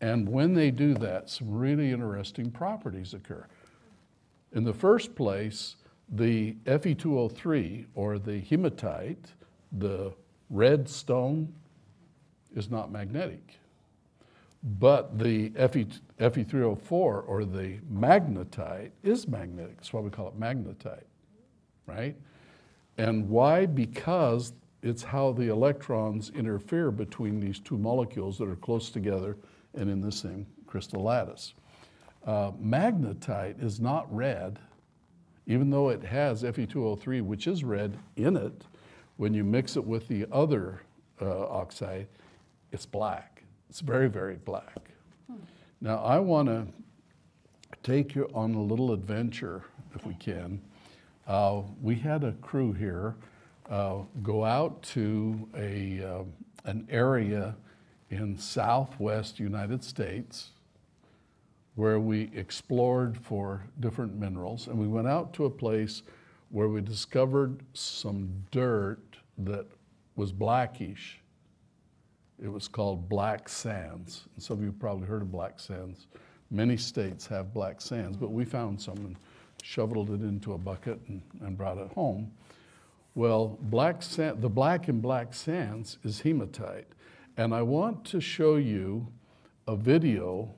And 0.00 0.28
when 0.28 0.54
they 0.54 0.70
do 0.70 0.94
that, 0.94 1.30
some 1.30 1.50
really 1.50 1.90
interesting 1.90 2.50
properties 2.50 3.12
occur. 3.12 3.46
In 4.52 4.64
the 4.64 4.72
first 4.72 5.14
place, 5.14 5.76
the 6.08 6.52
Fe2O3 6.66 7.86
or 7.94 8.18
the 8.18 8.38
hematite, 8.38 9.32
the 9.72 10.12
red 10.48 10.88
stone, 10.88 11.52
is 12.54 12.70
not 12.70 12.92
magnetic. 12.92 13.58
But 14.62 15.18
the 15.18 15.50
Fe, 15.50 15.86
Fe3O4 16.20 16.92
or 16.92 17.44
the 17.44 17.78
magnetite 17.92 18.90
is 19.02 19.26
magnetic. 19.26 19.76
That's 19.76 19.92
why 19.92 20.00
we 20.00 20.10
call 20.10 20.28
it 20.28 20.38
magnetite, 20.38 21.04
right? 21.86 22.16
And 22.98 23.28
why? 23.28 23.66
Because 23.66 24.52
it's 24.82 25.02
how 25.02 25.32
the 25.32 25.48
electrons 25.48 26.30
interfere 26.34 26.90
between 26.90 27.40
these 27.40 27.58
two 27.58 27.78
molecules 27.78 28.38
that 28.38 28.48
are 28.48 28.56
close 28.56 28.90
together 28.90 29.36
and 29.74 29.90
in 29.90 30.00
the 30.00 30.12
same 30.12 30.46
crystal 30.66 31.02
lattice. 31.02 31.54
Uh, 32.26 32.52
magnetite 32.52 33.62
is 33.62 33.80
not 33.80 34.14
red, 34.14 34.58
even 35.46 35.70
though 35.70 35.88
it 35.88 36.02
has 36.02 36.42
Fe2O3, 36.42 37.22
which 37.22 37.46
is 37.46 37.64
red 37.64 37.98
in 38.16 38.36
it. 38.36 38.66
When 39.16 39.34
you 39.34 39.44
mix 39.44 39.76
it 39.76 39.84
with 39.84 40.08
the 40.08 40.26
other 40.32 40.82
uh, 41.20 41.46
oxide, 41.46 42.08
it's 42.72 42.86
black. 42.86 43.42
It's 43.68 43.80
very, 43.80 44.08
very 44.08 44.36
black. 44.36 44.90
Hmm. 45.30 45.36
Now, 45.80 45.98
I 45.98 46.18
want 46.18 46.48
to 46.48 46.66
take 47.82 48.14
you 48.14 48.28
on 48.34 48.54
a 48.54 48.62
little 48.62 48.92
adventure, 48.92 49.64
if 49.94 50.06
we 50.06 50.14
can. 50.14 50.60
Uh, 51.26 51.62
we 51.82 51.94
had 51.94 52.24
a 52.24 52.32
crew 52.32 52.72
here 52.72 53.16
uh, 53.70 53.98
go 54.22 54.44
out 54.44 54.82
to 54.82 55.48
a, 55.56 56.02
uh, 56.02 56.22
an 56.64 56.86
area 56.90 57.54
in 58.10 58.36
southwest 58.36 59.38
United 59.40 59.82
States 59.82 60.50
where 61.74 61.98
we 61.98 62.30
explored 62.34 63.18
for 63.18 63.64
different 63.80 64.14
minerals. 64.14 64.68
And 64.68 64.78
we 64.78 64.86
went 64.86 65.08
out 65.08 65.32
to 65.34 65.46
a 65.46 65.50
place 65.50 66.02
where 66.50 66.68
we 66.68 66.80
discovered 66.80 67.60
some 67.72 68.44
dirt 68.50 69.00
that 69.38 69.66
was 70.14 70.30
blackish. 70.30 71.20
It 72.42 72.48
was 72.48 72.68
called 72.68 73.08
black 73.08 73.48
sands. 73.48 74.26
And 74.34 74.42
some 74.42 74.58
of 74.58 74.64
you 74.64 74.72
probably 74.72 75.06
heard 75.06 75.22
of 75.22 75.30
black 75.30 75.60
sands. 75.60 76.06
Many 76.50 76.76
states 76.76 77.26
have 77.26 77.54
black 77.54 77.80
sands, 77.80 78.16
but 78.16 78.30
we 78.30 78.44
found 78.44 78.80
some 78.80 78.96
and 78.98 79.16
shoveled 79.62 80.10
it 80.10 80.20
into 80.20 80.52
a 80.52 80.58
bucket 80.58 81.00
and, 81.08 81.22
and 81.40 81.56
brought 81.56 81.78
it 81.78 81.90
home. 81.92 82.30
Well, 83.14 83.58
black 83.62 84.02
sand, 84.02 84.42
the 84.42 84.48
black 84.48 84.88
in 84.88 85.00
black 85.00 85.32
sands 85.34 85.98
is 86.04 86.20
hematite. 86.20 86.86
And 87.36 87.54
I 87.54 87.62
want 87.62 88.04
to 88.06 88.20
show 88.20 88.56
you 88.56 89.06
a 89.66 89.76
video 89.76 90.54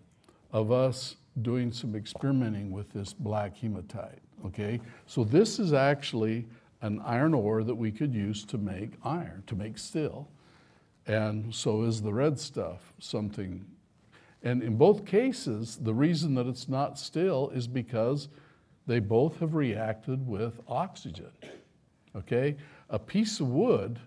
of 0.52 0.72
us 0.72 1.16
doing 1.42 1.70
some 1.70 1.94
experimenting 1.94 2.70
with 2.70 2.90
this 2.92 3.12
black 3.12 3.56
hematite. 3.56 4.20
Okay, 4.44 4.80
so 5.06 5.24
this 5.24 5.58
is 5.58 5.72
actually 5.72 6.46
an 6.82 7.00
iron 7.04 7.34
ore 7.34 7.62
that 7.62 7.74
we 7.74 7.90
could 7.90 8.14
use 8.14 8.44
to 8.44 8.58
make 8.58 8.90
iron, 9.04 9.42
to 9.46 9.54
make 9.54 9.78
steel. 9.78 10.28
And 11.06 11.54
so 11.54 11.82
is 11.82 12.02
the 12.02 12.12
red 12.12 12.38
stuff 12.38 12.92
something. 12.98 13.64
And 14.42 14.62
in 14.62 14.76
both 14.76 15.04
cases, 15.04 15.76
the 15.76 15.94
reason 15.94 16.34
that 16.34 16.46
it's 16.46 16.68
not 16.68 16.98
steel 16.98 17.50
is 17.54 17.66
because 17.66 18.28
they 18.86 19.00
both 19.00 19.38
have 19.40 19.54
reacted 19.54 20.26
with 20.26 20.60
oxygen. 20.68 21.32
Okay? 22.14 22.56
A 22.90 22.98
piece 22.98 23.40
of 23.40 23.48
wood 23.48 23.98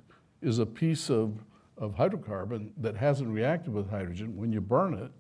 is 0.42 0.60
a 0.60 0.66
piece 0.66 1.10
of, 1.10 1.44
of 1.78 1.96
hydrocarbon 1.96 2.72
that 2.78 2.96
hasn't 2.96 3.30
reacted 3.30 3.74
with 3.74 3.90
hydrogen. 3.90 4.38
When 4.38 4.52
you 4.52 4.62
burn 4.62 4.94
it, 4.94 5.12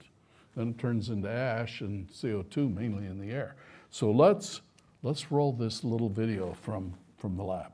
then 0.55 0.69
it 0.69 0.77
turns 0.77 1.09
into 1.09 1.29
ash 1.29 1.81
and 1.81 2.07
CO2 2.09 2.73
mainly 2.73 3.05
in 3.05 3.19
the 3.19 3.31
air. 3.31 3.55
So 3.91 4.11
let's, 4.11 4.61
let's 5.03 5.31
roll 5.31 5.51
this 5.51 5.83
little 5.83 6.09
video 6.09 6.53
from, 6.61 6.93
from 7.17 7.35
the 7.35 7.43
lab. 7.43 7.71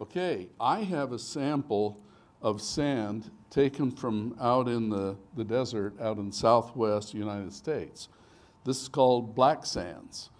Okay, 0.00 0.48
I 0.60 0.80
have 0.80 1.12
a 1.12 1.18
sample 1.18 2.00
of 2.42 2.60
sand 2.60 3.30
taken 3.50 3.90
from 3.90 4.36
out 4.40 4.68
in 4.68 4.88
the, 4.88 5.16
the 5.36 5.44
desert 5.44 5.94
out 6.00 6.18
in 6.18 6.32
southwest 6.32 7.14
United 7.14 7.52
States. 7.52 8.08
This 8.64 8.82
is 8.82 8.88
called 8.88 9.34
black 9.34 9.64
sands. 9.64 10.30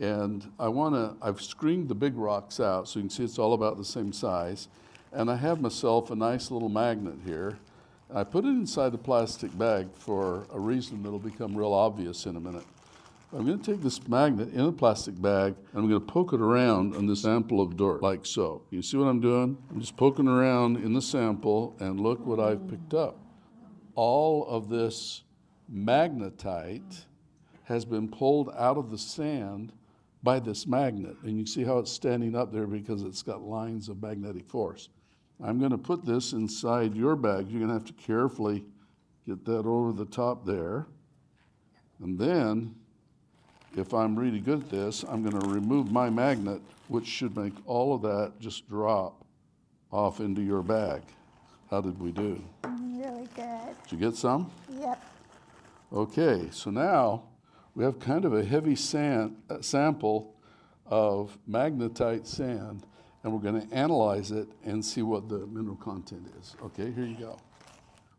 And 0.00 0.50
I 0.58 0.68
want 0.68 0.94
to, 0.94 1.16
I've 1.26 1.40
screened 1.40 1.88
the 1.88 1.94
big 1.94 2.16
rocks 2.16 2.60
out 2.60 2.88
so 2.88 2.98
you 2.98 3.04
can 3.04 3.10
see 3.10 3.24
it's 3.24 3.38
all 3.38 3.54
about 3.54 3.78
the 3.78 3.84
same 3.84 4.12
size. 4.12 4.68
And 5.12 5.30
I 5.30 5.36
have 5.36 5.60
myself 5.60 6.10
a 6.10 6.16
nice 6.16 6.50
little 6.50 6.68
magnet 6.68 7.16
here. 7.24 7.58
I 8.14 8.24
put 8.24 8.44
it 8.44 8.48
inside 8.48 8.92
a 8.94 8.98
plastic 8.98 9.56
bag 9.56 9.88
for 9.94 10.46
a 10.52 10.60
reason 10.60 11.02
that'll 11.02 11.18
become 11.18 11.56
real 11.56 11.72
obvious 11.72 12.26
in 12.26 12.36
a 12.36 12.40
minute. 12.40 12.66
I'm 13.32 13.44
going 13.44 13.58
to 13.58 13.72
take 13.72 13.82
this 13.82 14.06
magnet 14.08 14.52
in 14.52 14.60
a 14.60 14.72
plastic 14.72 15.20
bag 15.20 15.54
and 15.72 15.82
I'm 15.82 15.88
going 15.88 16.00
to 16.00 16.06
poke 16.06 16.32
it 16.32 16.40
around 16.40 16.94
on 16.94 17.06
this 17.06 17.22
sample 17.22 17.60
of 17.60 17.76
dirt, 17.76 18.02
like 18.02 18.24
so. 18.24 18.62
You 18.70 18.82
see 18.82 18.96
what 18.96 19.06
I'm 19.06 19.20
doing? 19.20 19.58
I'm 19.70 19.80
just 19.80 19.96
poking 19.96 20.28
around 20.28 20.76
in 20.76 20.92
the 20.92 21.02
sample 21.02 21.76
and 21.80 22.00
look 22.00 22.24
what 22.24 22.38
I've 22.38 22.68
picked 22.68 22.94
up. 22.94 23.18
All 23.94 24.46
of 24.46 24.68
this 24.68 25.24
magnetite 25.72 27.04
has 27.64 27.84
been 27.84 28.08
pulled 28.08 28.50
out 28.56 28.78
of 28.78 28.90
the 28.90 28.98
sand 28.98 29.72
by 30.22 30.38
this 30.38 30.66
magnet. 30.66 31.16
And 31.24 31.36
you 31.38 31.46
see 31.46 31.64
how 31.64 31.78
it's 31.78 31.90
standing 31.90 32.36
up 32.36 32.52
there 32.52 32.66
because 32.66 33.02
it's 33.02 33.22
got 33.22 33.42
lines 33.42 33.88
of 33.88 34.00
magnetic 34.00 34.48
force. 34.48 34.88
I'm 35.42 35.58
going 35.58 35.72
to 35.72 35.78
put 35.78 36.04
this 36.06 36.32
inside 36.32 36.94
your 36.94 37.16
bag. 37.16 37.48
You're 37.50 37.60
going 37.60 37.68
to 37.68 37.74
have 37.74 37.84
to 37.84 37.92
carefully 37.92 38.64
get 39.26 39.44
that 39.44 39.66
over 39.66 39.92
the 39.92 40.06
top 40.06 40.46
there. 40.46 40.86
And 42.00 42.18
then, 42.18 42.74
if 43.76 43.92
I'm 43.92 44.16
really 44.16 44.40
good 44.40 44.62
at 44.62 44.70
this, 44.70 45.04
I'm 45.04 45.22
going 45.22 45.40
to 45.40 45.48
remove 45.48 45.92
my 45.92 46.08
magnet, 46.10 46.60
which 46.88 47.06
should 47.06 47.36
make 47.36 47.52
all 47.66 47.94
of 47.94 48.02
that 48.02 48.32
just 48.40 48.68
drop 48.68 49.24
off 49.92 50.20
into 50.20 50.42
your 50.42 50.62
bag. 50.62 51.02
How 51.70 51.80
did 51.80 51.98
we 52.00 52.12
do? 52.12 52.42
Really 52.64 53.28
good. 53.34 53.76
Did 53.82 53.92
you 53.92 53.98
get 53.98 54.16
some? 54.16 54.50
Yep. 54.80 55.04
Okay, 55.92 56.48
so 56.50 56.70
now 56.70 57.24
we 57.74 57.84
have 57.84 58.00
kind 58.00 58.24
of 58.24 58.34
a 58.34 58.44
heavy 58.44 58.74
sand, 58.76 59.36
uh, 59.50 59.60
sample 59.60 60.34
of 60.86 61.38
magnetite 61.48 62.26
sand, 62.26 62.86
and 63.22 63.32
we're 63.32 63.40
going 63.40 63.68
to 63.68 63.74
analyze 63.74 64.30
it 64.30 64.48
and 64.64 64.84
see 64.84 65.02
what 65.02 65.28
the 65.28 65.46
mineral 65.46 65.76
content 65.76 66.26
is. 66.40 66.56
Okay, 66.64 66.90
here 66.92 67.04
you 67.04 67.16
go. 67.16 67.38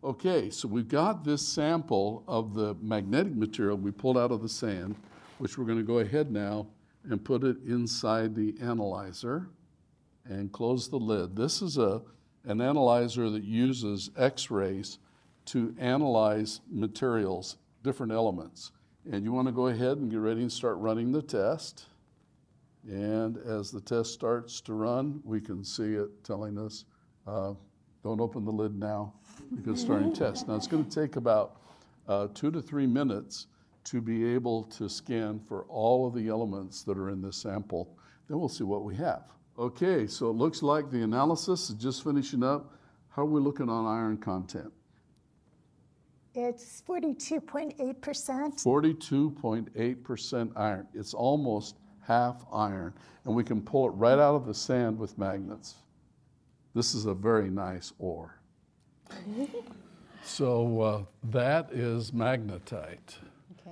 Okay, 0.04 0.50
so 0.50 0.68
we've 0.68 0.88
got 0.88 1.24
this 1.24 1.46
sample 1.46 2.24
of 2.28 2.54
the 2.54 2.76
magnetic 2.82 3.36
material 3.36 3.76
we 3.78 3.92
pulled 3.92 4.18
out 4.18 4.32
of 4.32 4.42
the 4.42 4.50
sand, 4.50 4.96
which 5.38 5.58
we're 5.58 5.66
going 5.66 5.78
to 5.78 5.84
go 5.84 6.00
ahead 6.00 6.32
now 6.32 6.68
and 7.04 7.24
put 7.24 7.44
it 7.44 7.58
inside 7.66 8.36
the 8.36 8.56
analyzer 8.62 9.50
and 10.26 10.52
close 10.52 10.90
the 10.90 10.98
lid. 10.98 11.36
This 11.36 11.62
is 11.62 11.78
a, 11.78 12.02
an 12.46 12.62
analyzer 12.62 13.30
that 13.30 13.44
uses 13.44 14.10
x 14.18 14.52
rays 14.52 15.00
to 15.46 15.74
analyze 15.80 16.62
materials, 16.70 17.58
different 17.84 18.12
elements. 18.12 18.72
And 19.10 19.24
you 19.24 19.32
want 19.32 19.48
to 19.48 19.54
go 19.54 19.68
ahead 19.68 19.98
and 19.98 20.12
get 20.12 20.20
ready 20.20 20.42
and 20.42 20.52
start 20.52 20.78
running 20.78 21.12
the 21.12 21.22
test. 21.22 21.86
And 22.86 23.38
as 23.38 23.72
the 23.72 23.80
test 23.80 24.14
starts 24.14 24.60
to 24.62 24.74
run, 24.74 25.22
we 25.24 25.40
can 25.40 25.64
see 25.64 25.94
it 25.94 26.24
telling 26.24 26.58
us, 26.58 26.86
uh, 27.26 27.54
don't 28.04 28.20
open 28.20 28.44
the 28.44 28.52
lid 28.52 28.78
now 28.78 29.14
because 29.56 29.80
starting 29.80 30.14
test. 30.14 30.48
Now 30.48 30.56
it's 30.56 30.68
going 30.68 30.86
to 30.86 31.02
take 31.02 31.16
about 31.16 31.62
uh, 32.08 32.28
two 32.34 32.52
to 32.52 32.62
three 32.62 32.88
minutes 32.88 33.48
to 33.88 34.02
be 34.02 34.34
able 34.34 34.64
to 34.64 34.90
scan 34.90 35.40
for 35.40 35.64
all 35.64 36.06
of 36.06 36.14
the 36.14 36.28
elements 36.28 36.84
that 36.84 36.98
are 36.98 37.10
in 37.10 37.22
this 37.22 37.38
sample. 37.38 37.98
Then 38.28 38.38
we'll 38.40 38.50
see 38.50 38.66
what 38.66 38.84
we 38.84 38.98
have. 38.98 39.24
Okay, 39.58 40.06
so 40.08 40.30
it 40.30 40.36
looks 40.36 40.62
like 40.62 40.92
the 40.92 41.04
analysis 41.04 41.70
is 41.70 41.76
just 41.76 42.04
finishing 42.04 42.44
up. 42.44 42.74
How 43.10 43.22
are 43.22 43.26
we 43.26 43.40
looking 43.40 43.70
on 43.70 43.86
iron 43.86 44.18
content? 44.18 44.74
It's 46.36 46.84
42.8%. 46.88 47.96
42.8% 47.96 50.52
iron. 50.56 50.88
It's 50.94 51.14
almost 51.14 51.78
half 52.02 52.46
iron. 52.54 52.94
And 53.26 53.34
we 53.34 53.44
can 53.44 53.62
pull 53.62 53.88
it 53.88 53.92
right 53.92 54.20
out 54.20 54.36
of 54.36 54.46
the 54.46 54.54
sand 54.54 55.00
with 55.00 55.18
magnets. 55.18 55.76
This 56.76 56.94
is 56.94 57.06
a 57.06 57.14
very 57.14 57.50
nice 57.50 57.94
ore. 57.98 58.40
so 60.24 60.82
uh, 60.82 61.04
that 61.32 61.72
is 61.72 62.12
magnetite. 62.12 63.16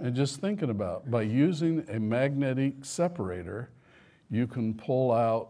And 0.02 0.16
just 0.16 0.42
thinking 0.42 0.70
about 0.70 1.10
by 1.10 1.22
using 1.24 1.86
a 1.90 2.00
magnetic 2.00 2.84
separator, 2.84 3.70
you 4.30 4.48
can 4.48 4.74
pull 4.74 5.12
out 5.12 5.50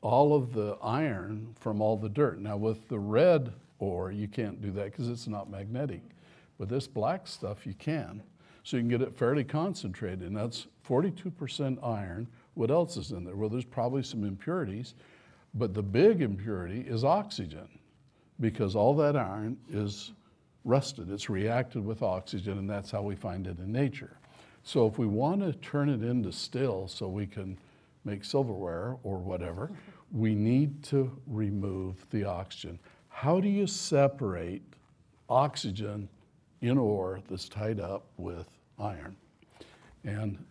all 0.00 0.34
of 0.34 0.52
the 0.52 0.76
iron 0.82 1.54
from 1.58 1.80
all 1.80 1.96
the 1.96 2.08
dirt. 2.08 2.38
Now, 2.38 2.56
with 2.56 2.88
the 2.88 2.98
red 2.98 3.52
ore, 3.78 4.12
you 4.12 4.28
can't 4.28 4.60
do 4.60 4.70
that 4.72 4.92
because 4.92 5.08
it's 5.08 5.26
not 5.26 5.50
magnetic. 5.50 6.02
With 6.58 6.68
this 6.68 6.86
black 6.86 7.26
stuff, 7.26 7.66
you 7.66 7.74
can. 7.74 8.22
So 8.62 8.76
you 8.76 8.82
can 8.82 8.88
get 8.88 9.02
it 9.02 9.16
fairly 9.16 9.44
concentrated, 9.44 10.22
and 10.22 10.36
that's 10.36 10.66
42% 10.88 11.84
iron. 11.84 12.26
What 12.54 12.70
else 12.70 12.96
is 12.96 13.10
in 13.10 13.24
there? 13.24 13.34
Well, 13.34 13.48
there's 13.48 13.64
probably 13.64 14.02
some 14.02 14.24
impurities, 14.24 14.94
but 15.54 15.74
the 15.74 15.82
big 15.82 16.22
impurity 16.22 16.80
is 16.80 17.04
oxygen 17.04 17.68
because 18.40 18.74
all 18.76 18.94
that 18.96 19.16
iron 19.16 19.56
is 19.70 20.12
rusted. 20.64 21.10
It's 21.10 21.28
reacted 21.28 21.84
with 21.84 22.02
oxygen, 22.02 22.58
and 22.58 22.68
that's 22.68 22.90
how 22.90 23.02
we 23.02 23.14
find 23.14 23.46
it 23.46 23.58
in 23.58 23.70
nature. 23.72 24.16
So 24.62 24.86
if 24.86 24.98
we 24.98 25.06
want 25.06 25.40
to 25.42 25.52
turn 25.52 25.88
it 25.88 26.02
into 26.02 26.32
steel 26.32 26.88
so 26.88 27.08
we 27.08 27.26
can 27.26 27.58
make 28.04 28.24
silverware 28.24 28.96
or 29.02 29.18
whatever, 29.18 29.70
we 30.12 30.34
need 30.34 30.82
to 30.84 31.10
remove 31.26 32.06
the 32.10 32.24
oxygen. 32.24 32.78
How 33.08 33.40
do 33.40 33.48
you 33.48 33.66
separate 33.66 34.62
oxygen 35.28 36.08
in 36.60 36.78
ore 36.78 37.20
that's 37.28 37.48
tied 37.48 37.80
up 37.80 38.06
with 38.16 38.46
iron. 38.78 39.16
And 40.04 40.42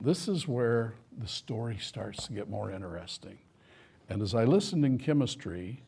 this 0.00 0.28
is 0.28 0.46
where 0.48 0.94
the 1.18 1.28
story 1.28 1.78
starts 1.78 2.26
to 2.26 2.32
get 2.32 2.48
more 2.48 2.70
interesting. 2.70 3.38
And 4.08 4.22
as 4.22 4.34
I 4.34 4.44
listened 4.44 4.84
in 4.84 4.98
chemistry, 4.98 5.82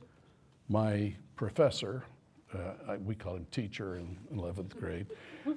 my 0.69 1.15
professor, 1.37 2.05
uh, 2.55 2.97
we 3.05 3.15
call 3.15 3.37
him 3.37 3.47
teacher 3.51 3.97
in 3.97 4.17
11th 4.35 4.77
grade, 4.79 5.07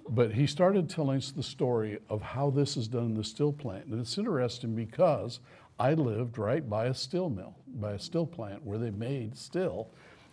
but 0.10 0.32
he 0.32 0.46
started 0.46 0.90
telling 0.90 1.18
us 1.18 1.32
the 1.32 1.44
story 1.44 2.00
of 2.10 2.22
how 2.22 2.50
this 2.50 2.78
is 2.78 2.88
done 2.88 3.06
in 3.06 3.14
the 3.16 3.24
steel 3.24 3.52
plant. 3.52 3.86
And 3.86 4.00
it's 4.00 4.18
interesting 4.18 4.76
because 4.76 5.40
I 5.80 5.94
lived 5.94 6.38
right 6.38 6.68
by 6.68 6.86
a 6.86 6.94
steel 6.94 7.30
mill, 7.30 7.56
by 7.76 7.94
a 7.94 8.00
steel 8.00 8.26
plant 8.26 8.64
where 8.64 8.78
they 8.78 8.92
made 8.92 9.36
steel. 9.36 9.90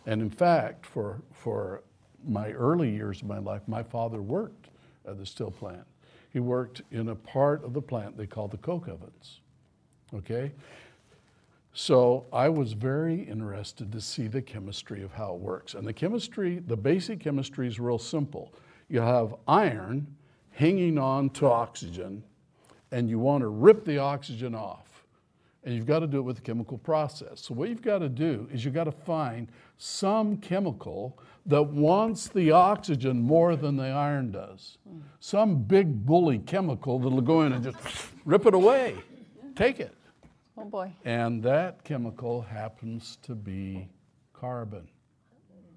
And 0.06 0.20
in 0.20 0.30
fact, 0.30 0.84
for, 0.84 1.22
for 1.32 1.82
my 2.26 2.50
early 2.52 2.90
years 2.90 3.22
of 3.22 3.28
my 3.28 3.38
life, 3.38 3.62
my 3.66 3.82
father 3.82 4.20
worked 4.20 4.68
at 5.06 5.18
the 5.18 5.26
steel 5.26 5.50
plant. 5.50 5.84
He 6.32 6.40
worked 6.40 6.82
in 6.90 7.08
a 7.08 7.14
part 7.14 7.64
of 7.64 7.72
the 7.72 7.82
plant 7.82 8.16
they 8.16 8.26
call 8.26 8.48
the 8.48 8.58
coke 8.58 8.88
ovens. 8.88 9.40
Okay? 10.14 10.52
So 11.72 12.26
I 12.32 12.48
was 12.48 12.72
very 12.72 13.22
interested 13.22 13.92
to 13.92 14.00
see 14.00 14.26
the 14.26 14.42
chemistry 14.42 15.02
of 15.02 15.12
how 15.12 15.34
it 15.34 15.40
works. 15.40 15.74
And 15.74 15.86
the 15.86 15.92
chemistry, 15.92 16.58
the 16.66 16.76
basic 16.76 17.20
chemistry 17.20 17.68
is 17.68 17.78
real 17.78 17.98
simple. 17.98 18.52
You 18.88 19.00
have 19.00 19.36
iron 19.46 20.06
hanging 20.50 20.98
on 20.98 21.30
to 21.30 21.46
oxygen, 21.46 22.24
and 22.90 23.08
you 23.08 23.18
want 23.20 23.42
to 23.42 23.48
rip 23.48 23.84
the 23.84 23.98
oxygen 23.98 24.54
off. 24.54 24.86
and 25.62 25.74
you've 25.74 25.86
got 25.86 25.98
to 26.00 26.06
do 26.06 26.18
it 26.18 26.22
with 26.22 26.38
a 26.38 26.40
chemical 26.40 26.78
process. 26.78 27.42
So, 27.42 27.54
what 27.54 27.68
you've 27.68 27.82
got 27.82 27.98
to 27.98 28.08
do 28.08 28.48
is 28.50 28.64
you've 28.64 28.74
got 28.74 28.84
to 28.84 28.92
find 28.92 29.46
some 29.76 30.38
chemical 30.38 31.18
that 31.46 31.62
wants 31.62 32.28
the 32.28 32.50
oxygen 32.50 33.20
more 33.20 33.56
than 33.56 33.76
the 33.76 33.88
iron 33.88 34.30
does. 34.32 34.78
Some 35.20 35.62
big 35.62 36.06
bully 36.06 36.38
chemical 36.38 36.98
that'll 36.98 37.20
go 37.20 37.42
in 37.42 37.52
and 37.52 37.62
just 37.62 37.76
rip 38.24 38.46
it 38.46 38.54
away. 38.54 38.96
Take 39.54 39.80
it. 39.80 39.94
Oh 40.60 40.64
boy. 40.64 40.92
And 41.04 41.42
that 41.42 41.84
chemical 41.84 42.42
happens 42.42 43.16
to 43.22 43.34
be 43.34 43.88
carbon. 44.32 44.88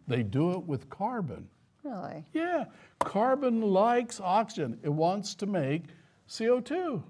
They 0.07 0.23
do 0.23 0.51
it 0.51 0.63
with 0.63 0.89
carbon. 0.89 1.47
Really? 1.83 2.25
Yeah, 2.33 2.65
carbon 2.99 3.61
likes 3.61 4.19
oxygen. 4.19 4.79
It 4.83 4.89
wants 4.89 5.35
to 5.35 5.45
make 5.45 5.83
CO2, 6.29 7.01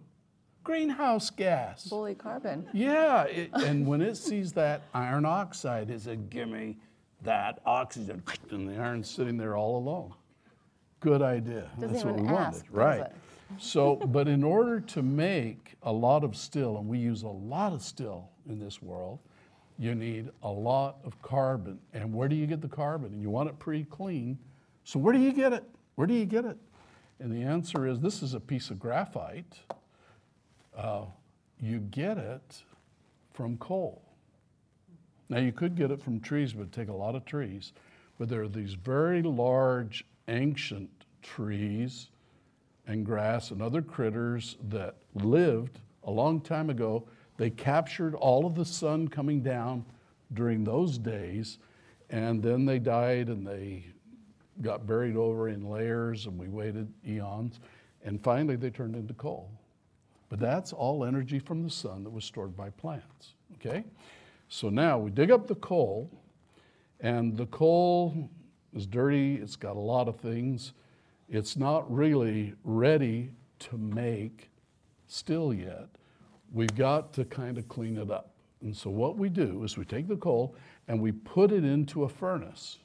greenhouse 0.63 1.30
gas. 1.30 1.86
Bully 1.86 2.15
carbon. 2.15 2.68
Yeah, 2.74 3.24
it, 3.24 3.51
and 3.53 3.88
when 3.88 4.01
it 4.01 4.18
sees 4.18 4.51
that 4.53 4.82
iron 4.94 5.25
oxide, 5.25 5.89
it 5.89 6.01
says, 6.01 6.18
"Give 6.30 6.50
me 6.50 6.77
that 7.22 7.60
oxygen," 7.65 8.24
and 8.51 8.68
the 8.68 8.77
iron's 8.77 9.10
sitting 9.10 9.38
there 9.38 9.56
all 9.56 9.77
alone. 9.77 10.13
Good 11.00 11.22
idea. 11.22 11.70
Doesn't 11.80 11.94
That's 11.94 12.06
what 12.06 12.20
we 12.20 12.27
ask, 12.27 12.34
wanted, 12.34 12.72
right? 12.72 13.12
So, 13.60 13.96
but 13.96 14.27
in 14.27 14.44
order 14.44 14.80
to 14.80 15.03
make 15.03 15.62
a 15.83 15.91
lot 15.91 16.23
of 16.23 16.35
still, 16.35 16.77
and 16.77 16.87
we 16.87 16.97
use 16.97 17.23
a 17.23 17.27
lot 17.27 17.73
of 17.73 17.81
still 17.81 18.29
in 18.47 18.59
this 18.59 18.81
world, 18.81 19.19
you 19.77 19.95
need 19.95 20.29
a 20.43 20.49
lot 20.49 20.97
of 21.03 21.19
carbon. 21.21 21.79
And 21.93 22.13
where 22.13 22.27
do 22.27 22.35
you 22.35 22.45
get 22.45 22.61
the 22.61 22.67
carbon? 22.67 23.13
And 23.13 23.21
you 23.21 23.29
want 23.29 23.49
it 23.49 23.59
pretty 23.59 23.85
clean. 23.85 24.37
So 24.83 24.99
where 24.99 25.13
do 25.13 25.19
you 25.19 25.33
get 25.33 25.53
it? 25.53 25.63
Where 25.95 26.07
do 26.07 26.13
you 26.13 26.25
get 26.25 26.45
it? 26.45 26.57
And 27.19 27.31
the 27.31 27.43
answer 27.43 27.87
is 27.87 27.99
this 27.99 28.21
is 28.21 28.33
a 28.33 28.39
piece 28.39 28.69
of 28.69 28.79
graphite. 28.79 29.59
Uh, 30.75 31.05
you 31.59 31.79
get 31.79 32.17
it 32.17 32.63
from 33.33 33.57
coal. 33.57 34.01
Now, 35.29 35.39
you 35.39 35.51
could 35.51 35.75
get 35.75 35.89
it 35.89 36.01
from 36.01 36.19
trees, 36.19 36.53
but 36.53 36.71
take 36.71 36.89
a 36.89 36.93
lot 36.93 37.15
of 37.15 37.25
trees. 37.25 37.73
But 38.19 38.29
there 38.29 38.43
are 38.43 38.47
these 38.47 38.73
very 38.73 39.23
large, 39.23 40.05
ancient 40.27 40.89
trees 41.21 42.09
and 42.85 43.05
grass 43.05 43.51
and 43.51 43.61
other 43.61 43.81
critters 43.81 44.57
that 44.69 44.95
lived 45.15 45.79
a 46.03 46.12
long 46.12 46.41
time 46.41 46.70
ago. 46.70 47.08
They 47.38 47.50
captured 47.50 48.15
all 48.15 48.46
of 48.46 48.55
the 48.55 48.65
sun 48.65 49.08
coming 49.08 49.41
down 49.41 49.86
during 50.34 50.63
those 50.63 50.98
days, 50.98 51.60
and 52.10 52.41
then 52.41 52.65
they 52.65 52.79
died 52.79 53.27
and 53.27 53.46
they 53.46 53.86
got 54.62 54.86
buried 54.86 55.15
over 55.15 55.50
in 55.50 55.70
layers, 55.70 56.27
and 56.27 56.38
we 56.38 56.48
waited 56.48 56.91
eons. 57.08 57.60
And 58.03 58.22
finally, 58.22 58.55
they 58.55 58.70
turned 58.70 58.96
into 58.96 59.13
coal. 59.13 59.50
But 60.29 60.39
that's 60.39 60.74
all 60.74 61.05
energy 61.05 61.39
from 61.39 61.63
the 61.63 61.70
sun 61.70 62.03
that 62.03 62.10
was 62.10 62.25
stored 62.25 62.55
by 62.55 62.70
plants. 62.72 63.34
Okay? 63.55 63.84
So 64.50 64.70
now 64.70 65.00
we 65.00 65.12
dig 65.12 65.32
up 65.32 65.48
the 65.48 65.55
coal, 65.55 66.10
and 67.00 67.36
the 67.36 67.46
coal 67.48 68.29
is 68.74 68.86
dirty, 68.86 69.36
it's 69.36 69.55
got 69.55 69.75
a 69.75 69.79
lot 69.79 70.08
of 70.08 70.17
things. 70.17 70.74
It's 71.29 71.55
not 71.55 71.91
really 71.91 72.53
ready 72.64 73.31
to 73.59 73.77
make 73.77 74.50
still 75.13 75.53
yet. 75.53 75.87
We've 76.51 76.75
got 76.75 77.13
to 77.13 77.25
kind 77.25 77.57
of 77.57 77.67
clean 77.67 77.97
it 77.97 78.11
up. 78.11 78.31
And 78.61 78.75
so 78.75 78.89
what 78.89 79.17
we 79.17 79.29
do 79.29 79.63
is 79.63 79.77
we 79.77 79.85
take 79.85 80.07
the 80.07 80.15
coal 80.15 80.55
and 80.87 80.99
we 80.99 81.11
put 81.11 81.51
it 81.51 81.63
into 81.63 82.03
a 82.03 82.09
furnace 82.09 82.79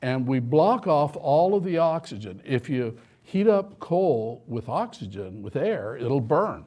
and 0.00 0.26
we 0.26 0.40
block 0.40 0.86
off 0.86 1.16
all 1.16 1.54
of 1.54 1.64
the 1.64 1.78
oxygen. 1.78 2.42
If 2.44 2.68
you 2.68 2.98
heat 3.22 3.46
up 3.46 3.78
coal 3.78 4.42
with 4.46 4.68
oxygen, 4.68 5.42
with 5.42 5.56
air, 5.56 5.96
it'll 5.96 6.20
burn. 6.20 6.64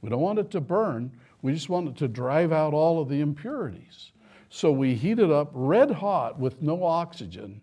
We 0.00 0.10
don't 0.10 0.20
want 0.20 0.38
it 0.38 0.50
to 0.52 0.60
burn, 0.60 1.12
we 1.42 1.52
just 1.52 1.68
want 1.68 1.88
it 1.88 1.96
to 1.96 2.08
drive 2.08 2.52
out 2.52 2.74
all 2.74 3.00
of 3.00 3.08
the 3.08 3.20
impurities. 3.20 4.12
So 4.50 4.70
we 4.70 4.94
heat 4.94 5.18
it 5.18 5.30
up 5.30 5.50
red 5.52 5.90
hot 5.90 6.38
with 6.38 6.62
no 6.62 6.84
oxygen, 6.84 7.60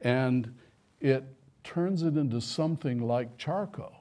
and 0.00 0.54
it 1.00 1.24
turns 1.64 2.02
it 2.02 2.16
into 2.16 2.40
something 2.40 3.06
like 3.06 3.36
charcoal. 3.36 3.95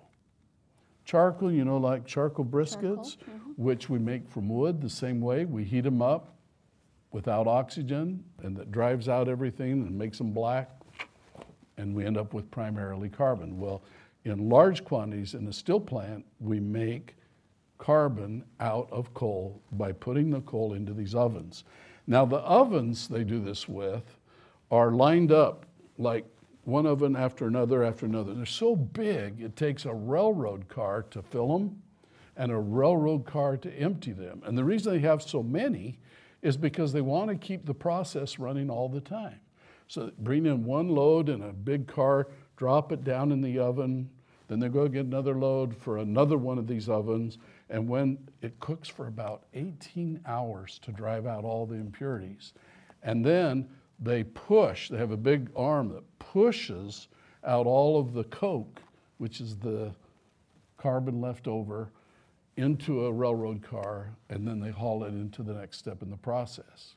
Charcoal, 1.05 1.51
you 1.51 1.63
know, 1.63 1.77
like 1.77 2.05
charcoal 2.05 2.45
briskets, 2.45 3.17
mm-hmm. 3.17 3.51
which 3.55 3.89
we 3.89 3.99
make 3.99 4.27
from 4.29 4.49
wood 4.49 4.81
the 4.81 4.89
same 4.89 5.21
way. 5.21 5.45
We 5.45 5.63
heat 5.63 5.81
them 5.81 6.01
up 6.01 6.35
without 7.11 7.47
oxygen, 7.47 8.23
and 8.43 8.57
that 8.57 8.71
drives 8.71 9.07
out 9.07 9.29
everything 9.29 9.71
and 9.71 9.97
makes 9.97 10.17
them 10.17 10.31
black, 10.31 10.69
and 11.77 11.95
we 11.95 12.05
end 12.05 12.17
up 12.17 12.33
with 12.33 12.49
primarily 12.51 13.07
carbon. 13.07 13.57
Well, 13.59 13.83
in 14.25 14.49
large 14.49 14.83
quantities 14.83 15.35
in 15.35 15.47
a 15.47 15.53
still 15.53 15.79
plant, 15.79 16.25
we 16.39 16.59
make 16.59 17.15
carbon 17.77 18.43
out 18.59 18.89
of 18.91 19.13
coal 19.13 19.61
by 19.73 19.91
putting 19.91 20.29
the 20.29 20.41
coal 20.41 20.73
into 20.73 20.93
these 20.93 21.13
ovens. 21.13 21.63
Now, 22.07 22.25
the 22.25 22.39
ovens 22.39 23.07
they 23.07 23.23
do 23.23 23.39
this 23.39 23.67
with 23.67 24.17
are 24.71 24.91
lined 24.91 25.31
up 25.31 25.65
like 25.97 26.25
one 26.65 26.85
oven 26.85 27.15
after 27.15 27.47
another 27.47 27.83
after 27.83 28.05
another. 28.05 28.33
They're 28.33 28.45
so 28.45 28.75
big, 28.75 29.41
it 29.41 29.55
takes 29.55 29.85
a 29.85 29.93
railroad 29.93 30.67
car 30.67 31.03
to 31.11 31.21
fill 31.21 31.57
them 31.57 31.81
and 32.35 32.51
a 32.51 32.57
railroad 32.57 33.25
car 33.25 33.55
to 33.57 33.71
empty 33.73 34.11
them. 34.11 34.41
And 34.45 34.57
the 34.57 34.63
reason 34.63 34.91
they 34.91 34.99
have 34.99 35.21
so 35.21 35.41
many 35.41 35.99
is 36.41 36.57
because 36.57 36.91
they 36.91 37.01
want 37.01 37.29
to 37.29 37.35
keep 37.35 37.65
the 37.65 37.73
process 37.73 38.37
running 38.39 38.69
all 38.69 38.89
the 38.89 38.99
time. 38.99 39.39
So 39.87 40.11
bring 40.19 40.45
in 40.45 40.65
one 40.65 40.89
load 40.89 41.29
in 41.29 41.41
a 41.43 41.53
big 41.53 41.87
car, 41.87 42.27
drop 42.57 42.91
it 42.91 43.03
down 43.03 43.31
in 43.31 43.41
the 43.41 43.59
oven, 43.59 44.09
then 44.47 44.59
they 44.59 44.69
go 44.69 44.87
get 44.87 45.05
another 45.05 45.35
load 45.35 45.75
for 45.75 45.97
another 45.97 46.37
one 46.37 46.57
of 46.57 46.67
these 46.67 46.87
ovens. 46.89 47.37
And 47.69 47.87
when 47.87 48.17
it 48.41 48.59
cooks 48.59 48.87
for 48.87 49.07
about 49.07 49.45
18 49.53 50.21
hours 50.25 50.79
to 50.83 50.91
drive 50.91 51.25
out 51.25 51.43
all 51.43 51.65
the 51.65 51.75
impurities, 51.75 52.53
and 53.01 53.25
then 53.25 53.67
they 53.99 54.23
push, 54.23 54.89
they 54.89 54.97
have 54.97 55.11
a 55.11 55.17
big 55.17 55.49
arm 55.55 55.89
that 55.89 56.03
pushes 56.19 57.07
out 57.43 57.65
all 57.65 57.99
of 57.99 58.13
the 58.13 58.23
coke, 58.25 58.81
which 59.17 59.39
is 59.39 59.57
the 59.57 59.93
carbon 60.77 61.21
left 61.21 61.47
over, 61.47 61.91
into 62.57 63.05
a 63.05 63.11
railroad 63.11 63.61
car, 63.61 64.15
and 64.29 64.47
then 64.47 64.59
they 64.59 64.71
haul 64.71 65.03
it 65.03 65.09
into 65.09 65.43
the 65.43 65.53
next 65.53 65.77
step 65.77 66.01
in 66.01 66.09
the 66.09 66.17
process. 66.17 66.95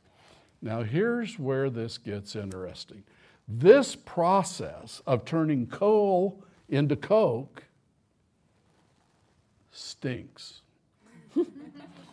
Now, 0.61 0.83
here's 0.83 1.39
where 1.39 1.71
this 1.71 1.99
gets 1.99 2.35
interesting. 2.37 3.05
This 3.47 3.97
process 3.97 5.01
of 5.07 5.25
turning 5.25 5.67
coal 5.67 6.43
into 6.69 6.97
coke 6.97 7.65
stinks. 9.71 10.63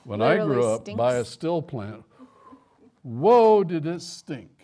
when 0.03 0.21
I 0.21 0.37
grew 0.37 0.63
Literally 0.63 0.91
up 0.91 0.97
by 0.97 1.15
a 1.15 1.23
stinks? 1.23 1.29
still 1.29 1.61
plant, 1.61 2.03
whoa, 3.03 3.63
did 3.63 3.85
it 3.85 4.01
stink. 4.01 4.54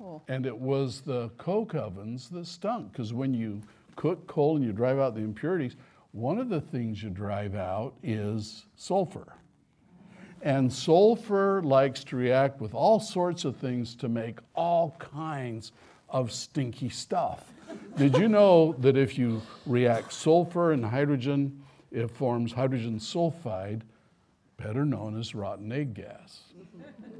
Oh. 0.00 0.22
And 0.28 0.46
it 0.46 0.56
was 0.56 1.00
the 1.00 1.30
coke 1.38 1.74
ovens 1.74 2.28
that 2.30 2.46
stunk 2.46 2.92
because 2.92 3.12
when 3.12 3.34
you 3.34 3.60
cook 3.96 4.26
coal 4.26 4.56
and 4.56 4.64
you 4.64 4.72
drive 4.72 4.98
out 4.98 5.14
the 5.14 5.22
impurities, 5.22 5.76
one 6.12 6.38
of 6.38 6.48
the 6.48 6.60
things 6.60 7.02
you 7.02 7.10
drive 7.10 7.54
out 7.54 7.94
is 8.02 8.66
sulfur. 8.76 9.34
And 10.42 10.72
sulfur 10.72 11.62
likes 11.62 12.04
to 12.04 12.16
react 12.16 12.60
with 12.60 12.74
all 12.74 13.00
sorts 13.00 13.44
of 13.44 13.56
things 13.56 13.94
to 13.96 14.08
make 14.08 14.38
all 14.54 14.96
kinds 14.98 15.72
of 16.08 16.32
stinky 16.32 16.88
stuff. 16.88 17.52
Did 17.96 18.16
you 18.16 18.28
know 18.28 18.74
that 18.78 18.96
if 18.96 19.18
you 19.18 19.42
react 19.66 20.12
sulfur 20.12 20.72
and 20.72 20.84
hydrogen, 20.84 21.62
it 21.90 22.10
forms 22.10 22.52
hydrogen 22.52 22.98
sulfide, 22.98 23.82
better 24.56 24.84
known 24.84 25.18
as 25.18 25.34
rotten 25.34 25.72
egg 25.72 25.94
gas? 25.94 26.42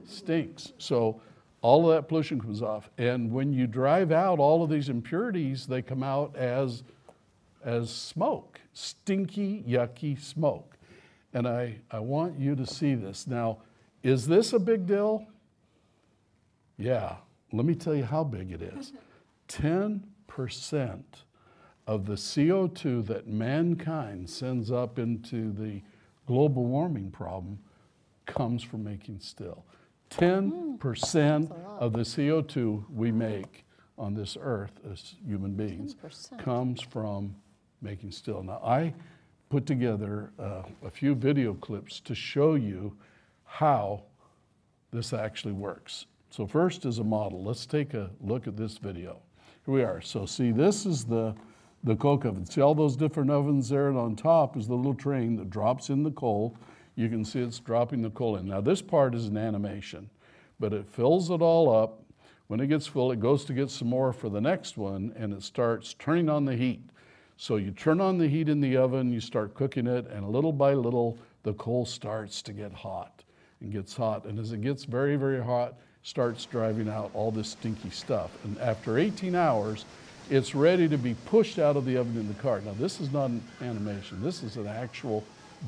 Stinks. 0.07 0.73
So 0.79 1.21
all 1.69 1.91
of 1.91 1.95
that 1.95 2.09
pollution 2.09 2.41
comes 2.41 2.63
off. 2.63 2.89
And 2.97 3.31
when 3.31 3.53
you 3.53 3.67
drive 3.67 4.11
out 4.11 4.39
all 4.39 4.65
of 4.65 4.71
these 4.71 4.89
impurities, 4.89 5.67
they 5.67 5.83
come 5.83 6.03
out 6.03 6.35
as, 6.35 6.83
as 7.63 7.91
smoke, 7.91 8.59
stinky, 8.73 9.63
yucky 9.69 10.19
smoke. 10.19 10.79
And 11.35 11.47
I, 11.47 11.77
I 11.91 11.99
want 11.99 12.39
you 12.39 12.57
to 12.57 12.65
see 12.65 12.95
this. 12.95 13.27
Now, 13.27 13.59
is 14.03 14.27
this 14.27 14.55
a 14.55 14.59
big 14.59 14.87
deal? 14.87 15.27
Yeah, 16.79 17.17
let 17.53 17.67
me 17.67 17.75
tell 17.75 17.95
you 17.95 18.05
how 18.05 18.25
big 18.25 18.51
it 18.51 18.63
is. 18.63 18.95
10% 19.49 21.03
of 21.87 22.07
the 22.07 22.15
CO2 22.15 23.07
that 23.09 23.27
mankind 23.27 24.31
sends 24.31 24.71
up 24.71 24.99
into 24.99 25.53
the 25.53 25.83
global 26.25 26.65
warming 26.65 27.11
problem 27.11 27.59
comes 28.25 28.63
from 28.63 28.85
making 28.85 29.21
still. 29.21 29.67
10% 30.11 31.53
of 31.79 31.93
the 31.93 32.01
CO2 32.01 32.85
we 32.91 33.13
make 33.13 33.65
on 33.97 34.15
this 34.15 34.37
earth 34.41 34.73
as 34.91 35.15
human 35.27 35.55
beings 35.55 35.95
10%. 35.95 36.39
comes 36.39 36.81
from 36.81 37.35
making 37.83 38.11
steel. 38.11 38.43
Now, 38.43 38.61
I 38.65 38.95
put 39.51 39.67
together 39.67 40.31
uh, 40.39 40.63
a 40.85 40.91
few 40.91 41.15
video 41.15 41.55
clips 41.55 42.01
to 42.01 42.15
show 42.15 42.55
you 42.55 42.97
how 43.45 44.03
this 44.93 45.13
actually 45.13 45.53
works. 45.53 46.07
So 46.31 46.47
first 46.47 46.85
as 46.85 46.99
a 46.99 47.05
model, 47.05 47.43
let's 47.43 47.67
take 47.67 47.95
a 47.95 48.11
look 48.21 48.47
at 48.47 48.57
this 48.57 48.79
video. 48.79 49.21
Here 49.65 49.75
we 49.75 49.83
are. 49.83 50.01
So 50.01 50.27
see, 50.27 50.51
this 50.51 50.87
is 50.87 51.05
the, 51.05 51.35
the 51.85 51.97
coke 51.97 52.25
oven. 52.25 52.45
See 52.45 52.61
all 52.61 52.75
those 52.75 52.97
different 52.97 53.31
ovens 53.31 53.69
there 53.69 53.89
and 53.89 53.99
on 53.99 54.17
top 54.17 54.57
is 54.57 54.69
the 54.69 54.75
little 54.75 54.95
train 54.95 55.37
that 55.37 55.51
drops 55.51 55.91
in 55.91 56.03
the 56.03 56.11
coal. 56.11 56.57
You 56.99 57.09
can 57.09 57.25
see 57.25 57.39
it's 57.39 57.61
dropping 57.61 58.03
the 58.03 58.11
coal 58.11 58.35
in. 58.35 58.49
Now, 58.49 58.61
this 58.61 58.83
part 58.83 59.15
is 59.15 59.27
an 59.27 59.37
animation, 59.37 60.11
but 60.59 60.73
it 60.73 60.85
fills 60.85 61.31
it 61.31 61.41
all 61.41 61.73
up. 61.73 62.03
When 62.49 62.59
it 62.59 62.67
gets 62.67 62.89
full, 62.89 63.13
it 63.13 63.21
goes 63.21 63.45
to 63.45 63.53
get 63.53 63.71
some 63.71 63.87
more 63.87 64.13
for 64.13 64.29
the 64.29 64.41
next 64.41 64.77
one, 64.77 65.15
and 65.17 65.33
it 65.33 65.45
starts 65.45 65.95
turning 66.01 66.29
on 66.29 66.45
the 66.45 66.57
heat. 66.57 66.83
So 67.37 67.55
you 67.55 67.71
turn 67.71 68.01
on 68.01 68.19
the 68.19 68.27
heat 68.27 68.49
in 68.49 68.61
the 68.61 68.77
oven, 68.77 69.13
you 69.13 69.21
start 69.21 69.55
cooking 69.55 69.87
it, 69.87 70.09
and 70.09 70.29
little 70.29 70.53
by 70.53 70.75
little, 70.75 71.17
the 71.45 71.53
coal 71.53 71.87
starts 71.87 72.43
to 72.43 72.53
get 72.53 72.73
hot 72.73 73.23
and 73.61 73.73
gets 73.73 73.95
hot. 73.95 74.25
And 74.25 74.37
as 74.41 74.51
it 74.51 74.61
gets 74.61 74.83
very, 74.83 75.15
very 75.15 75.43
hot, 75.43 75.75
starts 76.03 76.47
driving 76.47 76.89
out 76.89 77.13
all 77.15 77.31
this 77.31 77.51
stinky 77.51 77.91
stuff. 77.91 78.33
And 78.43 78.59
after 78.59 78.99
18 78.99 79.37
hours, 79.37 79.85
it's 80.31 80.53
ready 80.53 80.89
to 80.89 80.99
be 80.99 81.15
pushed 81.27 81.61
out 81.61 81.77
of 81.77 81.85
the 81.85 81.97
oven 81.97 82.17
in 82.17 82.27
the 82.27 82.43
car. 82.43 82.61
Now, 82.61 82.73
this 82.73 83.01
is 83.01 83.13
not 83.13 83.27
an 83.27 83.43
animation, 83.61 84.21
this 84.21 84.43
is 84.43 84.57
an 84.57 84.67
actual 84.67 85.23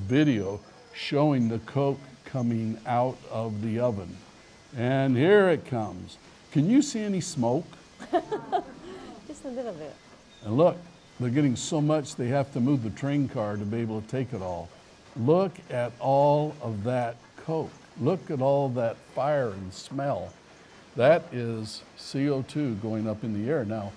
video 0.08 0.60
showing 0.92 1.48
the 1.48 1.58
coke 1.60 2.00
coming 2.24 2.78
out 2.86 3.18
of 3.30 3.62
the 3.62 3.80
oven. 3.80 4.16
And 4.76 5.16
here 5.16 5.48
it 5.48 5.66
comes. 5.66 6.18
Can 6.52 6.68
you 6.70 6.82
see 6.82 7.00
any 7.00 7.20
smoke? 7.20 7.66
Just 9.28 9.44
a 9.44 9.48
little 9.48 9.72
bit. 9.72 9.94
And 10.44 10.56
look, 10.56 10.76
they're 11.18 11.30
getting 11.30 11.56
so 11.56 11.80
much 11.80 12.16
they 12.16 12.28
have 12.28 12.52
to 12.52 12.60
move 12.60 12.82
the 12.82 12.90
train 12.90 13.28
car 13.28 13.56
to 13.56 13.64
be 13.64 13.78
able 13.78 14.00
to 14.00 14.08
take 14.08 14.32
it 14.32 14.42
all. 14.42 14.68
Look 15.16 15.52
at 15.70 15.92
all 15.98 16.54
of 16.62 16.84
that 16.84 17.16
coke. 17.36 17.70
Look 18.00 18.30
at 18.30 18.40
all 18.40 18.68
that 18.70 18.96
fire 19.14 19.50
and 19.50 19.72
smell. 19.72 20.32
That 20.96 21.24
is 21.32 21.82
CO2 21.98 22.80
going 22.80 23.08
up 23.08 23.22
in 23.22 23.32
the 23.34 23.50
air. 23.50 23.64
Now, 23.64 23.92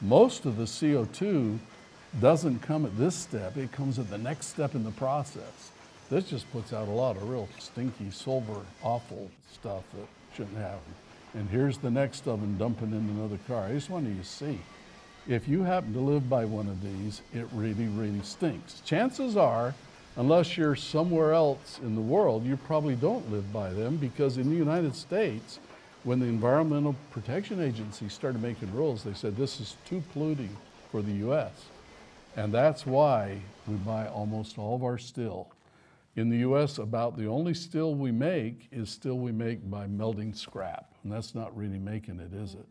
most 0.00 0.46
of 0.46 0.56
the 0.56 0.64
CO2 0.64 1.58
doesn't 2.20 2.60
come 2.60 2.84
at 2.86 2.96
this 2.96 3.14
step, 3.14 3.56
it 3.56 3.72
comes 3.72 3.98
at 3.98 4.08
the 4.10 4.18
next 4.18 4.46
step 4.46 4.74
in 4.74 4.84
the 4.84 4.90
process. 4.92 5.70
This 6.10 6.24
just 6.30 6.50
puts 6.52 6.72
out 6.72 6.88
a 6.88 6.92
lot 6.92 7.16
of 7.16 7.28
real 7.28 7.48
stinky, 7.58 8.10
silver, 8.10 8.62
awful 8.82 9.30
stuff 9.52 9.82
that 9.94 10.06
shouldn't 10.34 10.56
happen. 10.56 10.94
And 11.34 11.50
here's 11.50 11.76
the 11.78 11.90
next 11.90 12.26
oven 12.26 12.56
dumping 12.56 12.92
in 12.92 13.08
another 13.10 13.38
car. 13.46 13.64
I 13.66 13.72
just 13.72 13.90
wanted 13.90 14.16
you 14.16 14.22
to 14.22 14.24
see. 14.24 14.58
If 15.28 15.46
you 15.46 15.62
happen 15.62 15.92
to 15.92 16.00
live 16.00 16.30
by 16.30 16.46
one 16.46 16.68
of 16.68 16.82
these, 16.82 17.20
it 17.34 17.46
really, 17.52 17.86
really 17.88 18.22
stinks. 18.22 18.80
Chances 18.86 19.36
are, 19.36 19.74
unless 20.16 20.56
you're 20.56 20.74
somewhere 20.74 21.34
else 21.34 21.78
in 21.82 21.94
the 21.94 22.00
world, 22.00 22.46
you 22.46 22.56
probably 22.56 22.96
don't 22.96 23.30
live 23.30 23.52
by 23.52 23.70
them 23.70 23.98
because 23.98 24.38
in 24.38 24.48
the 24.48 24.56
United 24.56 24.94
States, 24.94 25.58
when 26.04 26.20
the 26.20 26.26
Environmental 26.26 26.96
Protection 27.10 27.60
Agency 27.60 28.08
started 28.08 28.40
making 28.40 28.72
rules, 28.74 29.04
they 29.04 29.12
said 29.12 29.36
this 29.36 29.60
is 29.60 29.76
too 29.84 30.02
polluting 30.14 30.56
for 30.90 31.02
the 31.02 31.12
US. 31.28 31.52
And 32.34 32.54
that's 32.54 32.86
why 32.86 33.40
we 33.66 33.74
buy 33.74 34.06
almost 34.06 34.58
all 34.58 34.74
of 34.74 34.82
our 34.82 34.96
steel. 34.96 35.48
In 36.18 36.28
the 36.28 36.38
US, 36.38 36.78
about 36.78 37.16
the 37.16 37.28
only 37.28 37.54
steel 37.54 37.94
we 37.94 38.10
make 38.10 38.66
is 38.72 38.90
steel 38.90 39.20
we 39.20 39.30
make 39.30 39.70
by 39.70 39.86
melting 39.86 40.34
scrap. 40.34 40.92
And 41.04 41.12
that's 41.12 41.32
not 41.32 41.56
really 41.56 41.78
making 41.78 42.18
it, 42.18 42.34
is 42.34 42.54
it? 42.54 42.66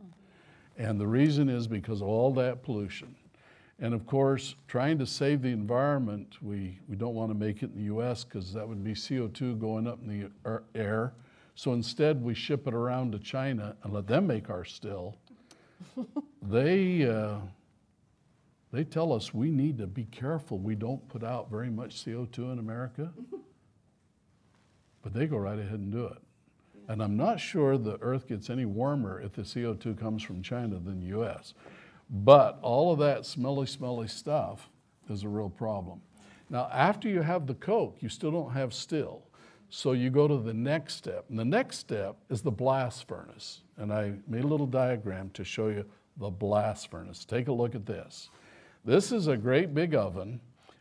And 0.77 0.99
the 0.99 1.07
reason 1.07 1.47
is 1.47 1.65
because 1.65 2.01
of 2.01 2.09
all 2.09 2.33
that 2.33 2.61
pollution. 2.61 3.15
And 3.79 3.93
of 3.93 4.05
course, 4.05 4.55
trying 4.67 4.99
to 4.99 5.05
save 5.05 5.41
the 5.41 5.51
environment, 5.51 6.35
we, 6.41 6.77
we 6.89 6.97
don't 6.97 7.15
want 7.15 7.31
to 7.31 7.37
make 7.37 7.63
it 7.63 7.71
in 7.73 7.77
the 7.77 7.95
US 7.95 8.25
because 8.25 8.51
that 8.51 8.67
would 8.67 8.83
be 8.83 8.93
CO2 8.93 9.57
going 9.61 9.87
up 9.87 9.99
in 10.05 10.29
the 10.43 10.59
air. 10.77 11.13
So 11.55 11.71
instead, 11.71 12.21
we 12.21 12.33
ship 12.33 12.67
it 12.67 12.73
around 12.73 13.13
to 13.13 13.19
China 13.19 13.77
and 13.81 13.93
let 13.93 14.07
them 14.07 14.27
make 14.27 14.49
our 14.49 14.65
steel. 14.65 15.15
they, 16.41 17.09
uh, 17.09 17.37
they 18.71 18.83
tell 18.83 19.13
us 19.13 19.33
we 19.33 19.49
need 19.49 19.77
to 19.77 19.87
be 19.87 20.05
careful 20.05 20.59
we 20.59 20.75
don't 20.75 21.07
put 21.07 21.23
out 21.23 21.49
very 21.49 21.69
much 21.69 22.03
CO2 22.03 22.53
in 22.53 22.59
America. 22.59 23.11
But 25.03 25.13
they 25.13 25.25
go 25.25 25.37
right 25.37 25.57
ahead 25.57 25.79
and 25.79 25.89
do 25.89 26.05
it. 26.05 26.17
And 26.89 27.01
I'm 27.01 27.15
not 27.15 27.39
sure 27.39 27.77
the 27.77 27.97
Earth 28.01 28.27
gets 28.27 28.49
any 28.49 28.65
warmer 28.65 29.21
if 29.21 29.31
the 29.31 29.43
CO2 29.43 29.97
comes 29.97 30.21
from 30.21 30.41
China 30.41 30.79
than 30.79 30.99
the 30.99 31.17
US. 31.17 31.53
But 32.09 32.59
all 32.61 32.91
of 32.91 32.99
that 32.99 33.25
smelly, 33.25 33.67
smelly 33.67 34.09
stuff 34.09 34.69
is 35.09 35.23
a 35.23 35.29
real 35.29 35.49
problem. 35.49 36.01
Now, 36.49 36.69
after 36.73 37.07
you 37.07 37.21
have 37.21 37.47
the 37.47 37.53
Coke, 37.53 37.97
you 38.01 38.09
still 38.09 38.31
don't 38.31 38.51
have 38.51 38.73
still. 38.73 39.23
So 39.69 39.91
you 39.91 40.09
go 40.09 40.27
to 40.27 40.37
the 40.37 40.53
next 40.53 40.95
step. 40.95 41.25
And 41.29 41.37
the 41.37 41.45
next 41.45 41.77
step 41.77 42.15
is 42.29 42.41
the 42.41 42.51
blast 42.51 43.07
furnace. 43.07 43.61
And 43.77 43.91
I 43.91 44.13
made 44.27 44.45
a 44.45 44.47
little 44.47 44.67
diagram 44.67 45.29
to 45.35 45.43
show 45.43 45.67
you 45.67 45.85
the 46.17 46.29
blast 46.29 46.89
furnace. 46.89 47.25
Take 47.25 47.49
a 47.49 47.53
look 47.53 47.75
at 47.75 47.85
this. 47.85 48.29
This 48.85 49.11
is 49.11 49.27
a 49.27 49.37
great 49.37 49.73
big 49.73 49.95
oven. 49.95 50.39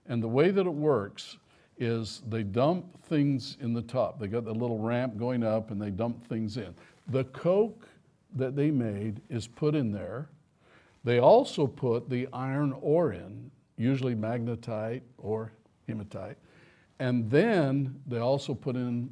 And 0.08 0.22
the 0.22 0.28
way 0.28 0.50
that 0.50 0.66
it 0.66 0.74
works 0.74 1.38
is 1.78 2.22
they 2.28 2.42
dump 2.42 3.02
things 3.04 3.56
in 3.60 3.72
the 3.72 3.82
top. 3.82 4.18
They 4.18 4.28
got 4.28 4.44
the 4.44 4.54
little 4.54 4.78
ramp 4.78 5.16
going 5.16 5.42
up 5.42 5.70
and 5.70 5.80
they 5.80 5.90
dump 5.90 6.26
things 6.26 6.56
in. 6.56 6.74
The 7.08 7.24
coke 7.24 7.88
that 8.34 8.56
they 8.56 8.70
made 8.70 9.20
is 9.28 9.46
put 9.46 9.74
in 9.74 9.92
there. 9.92 10.28
They 11.04 11.18
also 11.18 11.66
put 11.66 12.08
the 12.08 12.28
iron 12.32 12.74
ore 12.80 13.12
in, 13.12 13.50
usually 13.76 14.14
magnetite 14.14 15.02
or 15.18 15.52
hematite. 15.86 16.36
And 16.98 17.30
then 17.30 18.00
they 18.06 18.18
also 18.18 18.54
put 18.54 18.76
in 18.76 19.10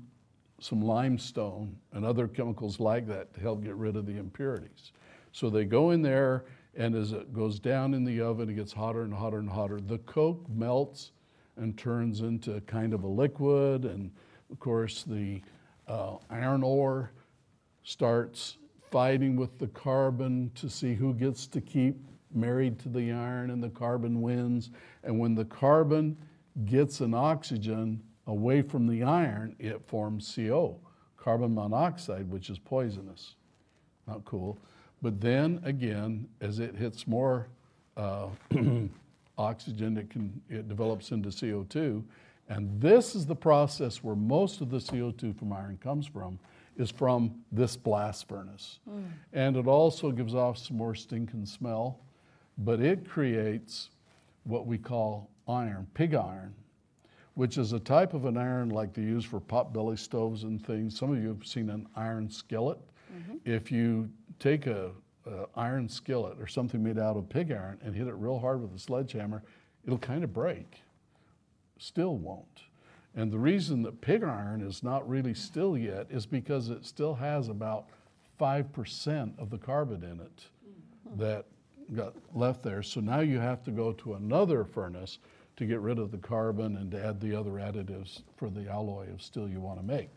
some 0.60 0.80
limestone 0.80 1.76
and 1.92 2.04
other 2.04 2.26
chemicals 2.26 2.80
like 2.80 3.06
that 3.08 3.34
to 3.34 3.40
help 3.40 3.62
get 3.62 3.74
rid 3.74 3.96
of 3.96 4.06
the 4.06 4.16
impurities. 4.16 4.92
So 5.32 5.50
they 5.50 5.64
go 5.64 5.90
in 5.90 6.00
there, 6.00 6.44
and 6.76 6.94
as 6.94 7.12
it 7.12 7.32
goes 7.32 7.58
down 7.58 7.94
in 7.94 8.04
the 8.04 8.20
oven, 8.20 8.48
it 8.48 8.54
gets 8.54 8.72
hotter 8.72 9.02
and 9.02 9.14
hotter 9.14 9.38
and 9.38 9.48
hotter. 9.48 9.80
The 9.80 9.98
coke 9.98 10.44
melts 10.48 11.12
and 11.56 11.76
turns 11.78 12.20
into 12.20 12.60
kind 12.62 12.92
of 12.92 13.04
a 13.04 13.08
liquid. 13.08 13.84
And 13.84 14.10
of 14.50 14.58
course, 14.58 15.04
the 15.04 15.40
uh, 15.86 16.16
iron 16.30 16.62
ore 16.62 17.12
starts 17.82 18.56
fighting 18.90 19.36
with 19.36 19.58
the 19.58 19.68
carbon 19.68 20.50
to 20.54 20.68
see 20.68 20.94
who 20.94 21.14
gets 21.14 21.46
to 21.48 21.60
keep 21.60 21.96
married 22.32 22.78
to 22.80 22.88
the 22.88 23.12
iron, 23.12 23.50
and 23.50 23.62
the 23.62 23.70
carbon 23.70 24.20
wins. 24.20 24.70
And 25.04 25.18
when 25.18 25.34
the 25.34 25.44
carbon 25.44 26.16
gets 26.64 27.00
an 27.00 27.14
oxygen 27.14 28.02
away 28.26 28.62
from 28.62 28.86
the 28.86 29.02
iron, 29.02 29.54
it 29.58 29.82
forms 29.86 30.32
CO, 30.34 30.80
carbon 31.16 31.54
monoxide, 31.54 32.28
which 32.28 32.50
is 32.50 32.58
poisonous. 32.58 33.36
Not 34.06 34.24
cool. 34.24 34.58
But 35.04 35.20
then 35.20 35.60
again, 35.64 36.26
as 36.40 36.60
it 36.60 36.74
hits 36.74 37.06
more 37.06 37.48
uh, 37.94 38.28
oxygen, 39.38 39.98
it, 39.98 40.08
can, 40.08 40.40
it 40.48 40.66
develops 40.66 41.10
into 41.10 41.28
CO2. 41.28 42.02
And 42.48 42.80
this 42.80 43.14
is 43.14 43.26
the 43.26 43.36
process 43.36 44.02
where 44.02 44.16
most 44.16 44.62
of 44.62 44.70
the 44.70 44.78
CO2 44.78 45.38
from 45.38 45.52
iron 45.52 45.78
comes 45.82 46.06
from, 46.06 46.38
is 46.78 46.90
from 46.90 47.34
this 47.52 47.76
blast 47.76 48.26
furnace. 48.26 48.78
Mm. 48.88 49.04
And 49.34 49.56
it 49.58 49.66
also 49.66 50.10
gives 50.10 50.34
off 50.34 50.56
some 50.56 50.78
more 50.78 50.94
stinking 50.94 51.44
smell, 51.44 52.00
but 52.56 52.80
it 52.80 53.06
creates 53.06 53.90
what 54.44 54.66
we 54.66 54.78
call 54.78 55.28
iron, 55.46 55.86
pig 55.92 56.14
iron, 56.14 56.54
which 57.34 57.58
is 57.58 57.74
a 57.74 57.78
type 57.78 58.14
of 58.14 58.24
an 58.24 58.38
iron 58.38 58.70
like 58.70 58.94
they 58.94 59.02
use 59.02 59.26
for 59.26 59.38
potbelly 59.38 59.98
stoves 59.98 60.44
and 60.44 60.64
things. 60.64 60.98
Some 60.98 61.12
of 61.12 61.22
you 61.22 61.28
have 61.28 61.44
seen 61.44 61.68
an 61.68 61.86
iron 61.94 62.30
skillet. 62.30 62.78
Mm-hmm. 63.14 63.36
If 63.44 63.70
you 63.70 64.08
take 64.38 64.66
a 64.66 64.90
uh, 65.26 65.46
iron 65.54 65.88
skillet 65.88 66.38
or 66.38 66.46
something 66.46 66.82
made 66.82 66.98
out 66.98 67.16
of 67.16 67.28
pig 67.28 67.50
iron 67.50 67.78
and 67.82 67.94
hit 67.94 68.06
it 68.06 68.14
real 68.14 68.38
hard 68.38 68.60
with 68.60 68.74
a 68.74 68.78
sledgehammer, 68.78 69.42
it'll 69.84 69.98
kind 69.98 70.24
of 70.24 70.32
break. 70.32 70.82
Still 71.78 72.16
won't. 72.16 72.62
And 73.16 73.30
the 73.30 73.38
reason 73.38 73.82
that 73.82 74.00
pig 74.00 74.24
iron 74.24 74.60
is 74.60 74.82
not 74.82 75.08
really 75.08 75.34
still 75.34 75.78
yet 75.78 76.06
is 76.10 76.26
because 76.26 76.68
it 76.68 76.84
still 76.84 77.14
has 77.14 77.48
about 77.48 77.86
5% 78.40 79.38
of 79.38 79.50
the 79.50 79.58
carbon 79.58 80.02
in 80.02 80.20
it 80.20 80.46
that 81.16 81.46
got 81.94 82.14
left 82.34 82.62
there. 82.62 82.82
So 82.82 83.00
now 83.00 83.20
you 83.20 83.38
have 83.38 83.62
to 83.64 83.70
go 83.70 83.92
to 83.92 84.14
another 84.14 84.64
furnace 84.64 85.18
to 85.56 85.66
get 85.66 85.80
rid 85.80 85.98
of 85.98 86.10
the 86.10 86.18
carbon 86.18 86.76
and 86.76 86.90
to 86.90 87.04
add 87.04 87.20
the 87.20 87.34
other 87.38 87.52
additives 87.52 88.22
for 88.36 88.50
the 88.50 88.68
alloy 88.68 89.12
of 89.12 89.22
steel 89.22 89.48
you 89.48 89.60
want 89.60 89.78
to 89.78 89.86
make. 89.86 90.10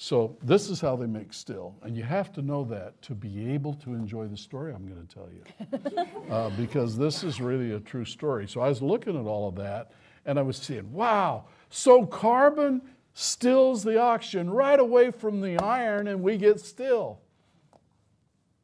So 0.00 0.36
this 0.44 0.70
is 0.70 0.80
how 0.80 0.94
they 0.94 1.06
make 1.06 1.32
still, 1.32 1.74
and 1.82 1.96
you 1.96 2.04
have 2.04 2.32
to 2.34 2.40
know 2.40 2.62
that 2.66 3.02
to 3.02 3.16
be 3.16 3.52
able 3.52 3.74
to 3.74 3.94
enjoy 3.94 4.28
the 4.28 4.36
story 4.36 4.72
I'm 4.72 4.86
going 4.86 5.04
to 5.04 5.12
tell 5.12 5.28
you, 5.28 6.30
uh, 6.32 6.50
because 6.50 6.96
this 6.96 7.24
is 7.24 7.40
really 7.40 7.72
a 7.72 7.80
true 7.80 8.04
story. 8.04 8.46
So 8.46 8.60
I 8.60 8.68
was 8.68 8.80
looking 8.80 9.18
at 9.18 9.26
all 9.26 9.48
of 9.48 9.56
that, 9.56 9.90
and 10.24 10.38
I 10.38 10.42
was 10.42 10.56
seeing, 10.56 10.92
wow, 10.92 11.46
so 11.68 12.06
carbon 12.06 12.80
stills 13.12 13.82
the 13.82 13.98
oxygen 13.98 14.48
right 14.48 14.78
away 14.78 15.10
from 15.10 15.40
the 15.40 15.58
iron, 15.58 16.06
and 16.06 16.22
we 16.22 16.36
get 16.36 16.60
still. 16.60 17.18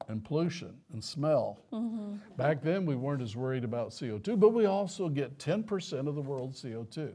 And 0.07 0.25
pollution 0.25 0.77
and 0.93 1.03
smell. 1.03 1.59
Mm-hmm. 1.73 2.15
Back 2.37 2.63
then, 2.63 2.87
we 2.87 2.95
weren't 2.95 3.23
as 3.23 3.35
worried 3.35 3.65
about 3.65 3.91
CO2, 3.91 4.39
but 4.39 4.51
we 4.51 4.67
also 4.67 5.09
get 5.09 5.37
10% 5.39 6.07
of 6.07 6.15
the 6.15 6.23
world's 6.23 6.63
CO2. 6.63 7.13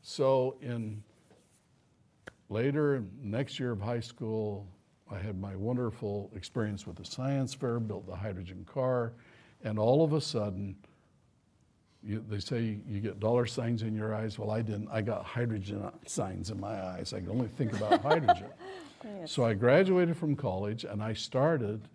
So 0.00 0.56
in 0.62 1.02
Later, 2.48 3.04
next 3.20 3.58
year 3.58 3.72
of 3.72 3.80
high 3.80 4.00
school, 4.00 4.66
I 5.10 5.18
had 5.18 5.40
my 5.40 5.56
wonderful 5.56 6.30
experience 6.34 6.86
with 6.86 6.96
the 6.96 7.04
science 7.04 7.54
fair, 7.54 7.80
built 7.80 8.06
the 8.06 8.14
hydrogen 8.14 8.66
car, 8.72 9.12
and 9.64 9.78
all 9.78 10.04
of 10.04 10.12
a 10.12 10.20
sudden, 10.20 10.76
you, 12.02 12.24
they 12.28 12.38
say 12.38 12.78
you 12.86 13.00
get 13.00 13.18
dollar 13.18 13.46
signs 13.46 13.82
in 13.82 13.94
your 13.94 14.14
eyes. 14.14 14.38
Well, 14.38 14.50
I 14.50 14.62
didn't. 14.62 14.88
I 14.92 15.02
got 15.02 15.24
hydrogen 15.24 15.90
signs 16.06 16.50
in 16.50 16.60
my 16.60 16.80
eyes. 16.80 17.12
I 17.12 17.20
could 17.20 17.30
only 17.30 17.48
think 17.48 17.72
about 17.72 18.00
hydrogen. 18.02 18.48
Yes. 19.04 19.32
So 19.32 19.44
I 19.44 19.54
graduated 19.54 20.16
from 20.16 20.36
college 20.36 20.84
and 20.84 21.02
I 21.02 21.12
started 21.14 21.88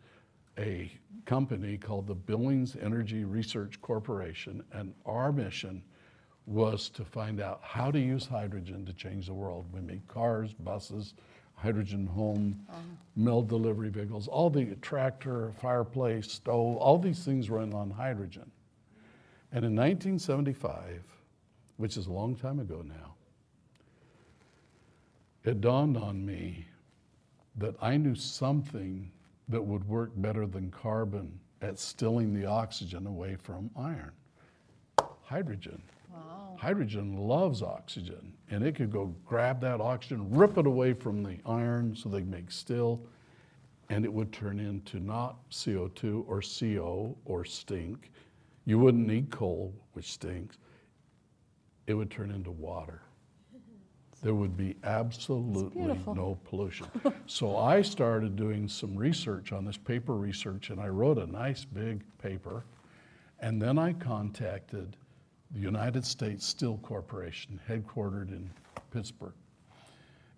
a 0.58 0.92
company 1.26 1.78
called 1.78 2.08
the 2.08 2.16
Billings 2.16 2.76
Energy 2.82 3.24
Research 3.24 3.80
Corporation. 3.82 4.64
And 4.74 4.94
our 5.06 5.32
mission 5.32 5.82
was 6.46 6.90
to 6.90 7.06
find 7.06 7.40
out 7.40 7.60
how 7.64 7.92
to 7.92 8.00
use 8.00 8.26
hydrogen 8.26 8.86
to 8.86 8.94
change 8.94 9.28
the 9.28 9.34
world. 9.34 9.66
We 9.72 9.82
made 9.82 10.08
cars, 10.08 10.54
buses, 10.54 11.14
hydrogen 11.56 12.08
home, 12.08 12.60
uh-huh. 12.70 12.80
mail 13.16 13.42
delivery 13.42 13.90
vehicles, 13.90 14.28
all 14.28 14.50
the 14.50 14.76
tractor, 14.82 15.52
fireplace, 15.62 16.32
stove, 16.32 16.78
all 16.78 16.98
these 16.98 17.24
things 17.24 17.50
run 17.50 17.74
on 17.74 17.92
hydrogen. 17.92 18.50
And 19.52 19.66
in 19.66 19.76
1975, 19.76 21.04
which 21.78 21.98
is 21.98 22.08
a 22.08 22.12
long 22.12 22.36
time 22.36 22.60
ago 22.60 22.84
now, 22.84 23.14
it 25.44 25.62
dawned 25.62 25.98
on 25.98 26.26
me 26.26 26.68
that 27.58 27.76
I 27.82 27.98
knew 27.98 28.16
something 28.16 29.12
that 29.50 29.62
would 29.62 29.88
work 29.88 30.12
better 30.16 30.46
than 30.46 30.72
carbon 30.72 31.40
at 31.62 31.78
stilling 31.78 32.34
the 32.34 32.46
oxygen 32.46 33.06
away 33.06 33.36
from 33.36 33.70
iron 33.76 34.12
hydrogen. 35.32 35.82
Hydrogen 36.62 37.18
loves 37.18 37.64
oxygen, 37.64 38.34
and 38.52 38.64
it 38.64 38.76
could 38.76 38.92
go 38.92 39.16
grab 39.26 39.60
that 39.62 39.82
oxygen, 39.82 40.30
rip 40.30 40.60
it 40.60 40.68
away 40.68 40.94
from 40.94 41.24
the 41.24 41.40
iron 41.44 41.96
so 41.96 42.08
they 42.08 42.22
make 42.22 42.52
still, 42.52 43.02
and 43.90 44.06
it 44.06 44.14
would 44.14 44.32
turn 44.32 44.60
into 44.60 45.00
not 45.00 45.38
CO2 45.50 46.24
or 46.28 46.44
CO 46.44 47.18
or 47.26 47.44
stink. 47.46 48.12
You 48.66 48.78
wouldn't 48.78 49.08
need 49.08 49.32
coal, 49.32 49.74
which 49.94 50.12
stinks. 50.12 50.60
It 51.88 51.96
would 51.96 52.12
turn 52.12 52.30
into 52.30 52.52
water. 52.52 53.02
There 54.22 54.36
would 54.36 54.56
be 54.56 54.76
absolutely 54.84 56.00
no 56.14 56.38
pollution. 56.44 56.86
so 57.26 57.58
I 57.58 57.82
started 57.82 58.36
doing 58.36 58.68
some 58.68 58.96
research 58.96 59.52
on 59.52 59.66
this 59.66 59.78
paper 59.78 60.14
research, 60.14 60.70
and 60.70 60.80
I 60.80 60.90
wrote 60.90 61.18
a 61.18 61.26
nice 61.26 61.66
big 61.66 62.04
paper. 62.20 62.66
And 63.40 63.60
then 63.60 63.80
I 63.80 63.94
contacted 63.94 64.96
the 65.54 65.60
United 65.60 66.06
States 66.06 66.46
Steel 66.46 66.80
Corporation, 66.82 67.60
headquartered 67.68 68.30
in 68.30 68.50
Pittsburgh. 68.92 69.34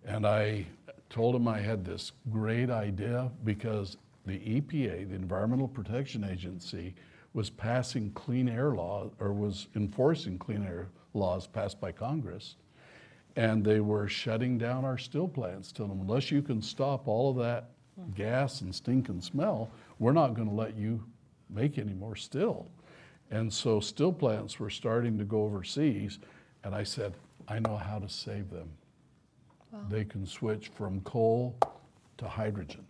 And 0.06 0.26
I 0.26 0.66
told 1.10 1.36
him 1.36 1.48
I 1.48 1.60
had 1.60 1.86
this 1.86 2.12
great 2.32 2.70
idea 2.70 3.32
because 3.44 3.98
the 4.26 4.40
EPA, 4.40 5.10
the 5.10 5.16
Environmental 5.16 5.68
Protection 5.68 6.24
Agency, 6.24 6.96
was 7.34 7.50
passing 7.50 8.12
clean 8.12 8.48
air 8.48 8.72
law 8.72 9.10
or 9.20 9.34
was 9.34 9.68
enforcing 9.76 10.38
clean 10.38 10.64
air 10.64 10.90
laws 11.14 11.48
passed 11.48 11.80
by 11.80 11.92
Congress. 11.92 12.56
And 13.36 13.64
they 13.64 13.80
were 13.80 14.08
shutting 14.08 14.58
down 14.58 14.86
our 14.86 14.98
steel 14.98 15.28
plants, 15.28 15.72
telling 15.72 15.92
them, 15.92 16.02
unless 16.02 16.32
you 16.32 16.42
can 16.42 16.62
stop 16.62 17.08
all 17.08 17.32
of 17.32 17.38
that 17.38 17.72
hmm. 17.96 18.12
gas 18.12 18.62
and 18.62 18.74
stink 18.74 19.10
and 19.10 19.24
smell, 19.24 19.72
we're 20.00 20.12
not 20.12 20.36
going 20.36 20.48
to 20.48 20.54
let 20.54 20.76
you 20.76 21.04
make 21.50 21.78
any 21.78 21.94
more 21.94 22.16
steel. 22.16 22.70
And 23.34 23.52
so 23.52 23.80
steel 23.80 24.14
plants 24.14 24.60
were 24.60 24.70
starting 24.70 25.18
to 25.18 25.24
go 25.24 25.42
overseas, 25.42 26.20
and 26.64 26.76
I 26.76 26.84
said, 26.84 27.16
I 27.48 27.58
know 27.58 27.78
how 27.78 27.98
to 27.98 28.08
save 28.08 28.52
them. 28.52 28.70
They 29.90 30.06
can 30.06 30.28
switch 30.28 30.68
from 30.68 31.02
coal 31.02 31.58
to 32.20 32.28
hydrogen. 32.28 32.86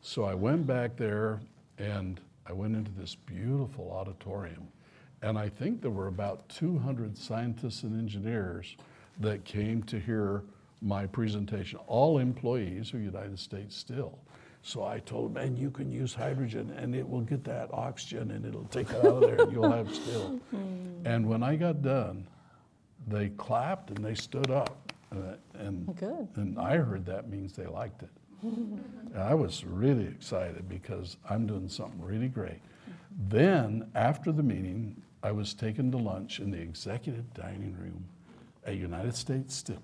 So 0.00 0.24
I 0.24 0.32
went 0.32 0.66
back 0.66 0.96
there 0.96 1.40
and 1.76 2.18
I 2.46 2.54
went 2.54 2.76
into 2.76 2.90
this 2.92 3.14
beautiful 3.14 3.92
auditorium. 3.92 4.68
And 5.20 5.38
I 5.38 5.50
think 5.50 5.82
there 5.82 5.90
were 5.90 6.06
about 6.06 6.48
200 6.48 7.18
scientists 7.18 7.82
and 7.82 7.98
engineers 7.98 8.76
that 9.20 9.44
came 9.44 9.82
to 9.82 10.00
hear 10.00 10.44
my 10.80 11.04
presentation, 11.04 11.78
all 11.86 12.18
employees 12.18 12.94
of 12.94 13.02
United 13.02 13.38
States 13.38 13.76
Steel. 13.76 14.18
So 14.66 14.82
I 14.82 14.98
told 14.98 15.26
them, 15.26 15.34
man, 15.34 15.56
you 15.56 15.70
can 15.70 15.92
use 15.92 16.12
hydrogen 16.12 16.74
and 16.76 16.92
it 16.92 17.08
will 17.08 17.20
get 17.20 17.44
that 17.44 17.72
oxygen 17.72 18.32
and 18.32 18.44
it'll 18.44 18.64
take 18.64 18.90
it 18.90 18.96
out 18.96 19.04
of 19.04 19.20
there 19.20 19.40
and 19.42 19.52
you'll 19.52 19.70
have 19.70 19.94
steel. 19.94 20.40
and 21.04 21.24
when 21.24 21.44
I 21.44 21.54
got 21.54 21.82
done, 21.82 22.26
they 23.06 23.28
clapped 23.28 23.90
and 23.90 24.04
they 24.04 24.16
stood 24.16 24.50
up. 24.50 24.92
Uh, 25.12 25.36
and, 25.54 25.94
Good. 25.94 26.26
and 26.34 26.58
I 26.58 26.78
heard 26.78 27.06
that 27.06 27.28
means 27.28 27.52
they 27.52 27.68
liked 27.68 28.02
it. 28.02 28.10
And 28.42 28.82
I 29.16 29.34
was 29.34 29.64
really 29.64 30.04
excited 30.06 30.68
because 30.68 31.16
I'm 31.30 31.46
doing 31.46 31.68
something 31.68 32.02
really 32.02 32.28
great. 32.28 32.60
Then, 33.28 33.88
after 33.94 34.32
the 34.32 34.42
meeting, 34.42 35.00
I 35.22 35.30
was 35.30 35.54
taken 35.54 35.92
to 35.92 35.96
lunch 35.96 36.40
in 36.40 36.50
the 36.50 36.60
executive 36.60 37.32
dining 37.34 37.76
room 37.80 38.04
at 38.66 38.74
United 38.74 39.14
States 39.14 39.54
Steel. 39.54 39.80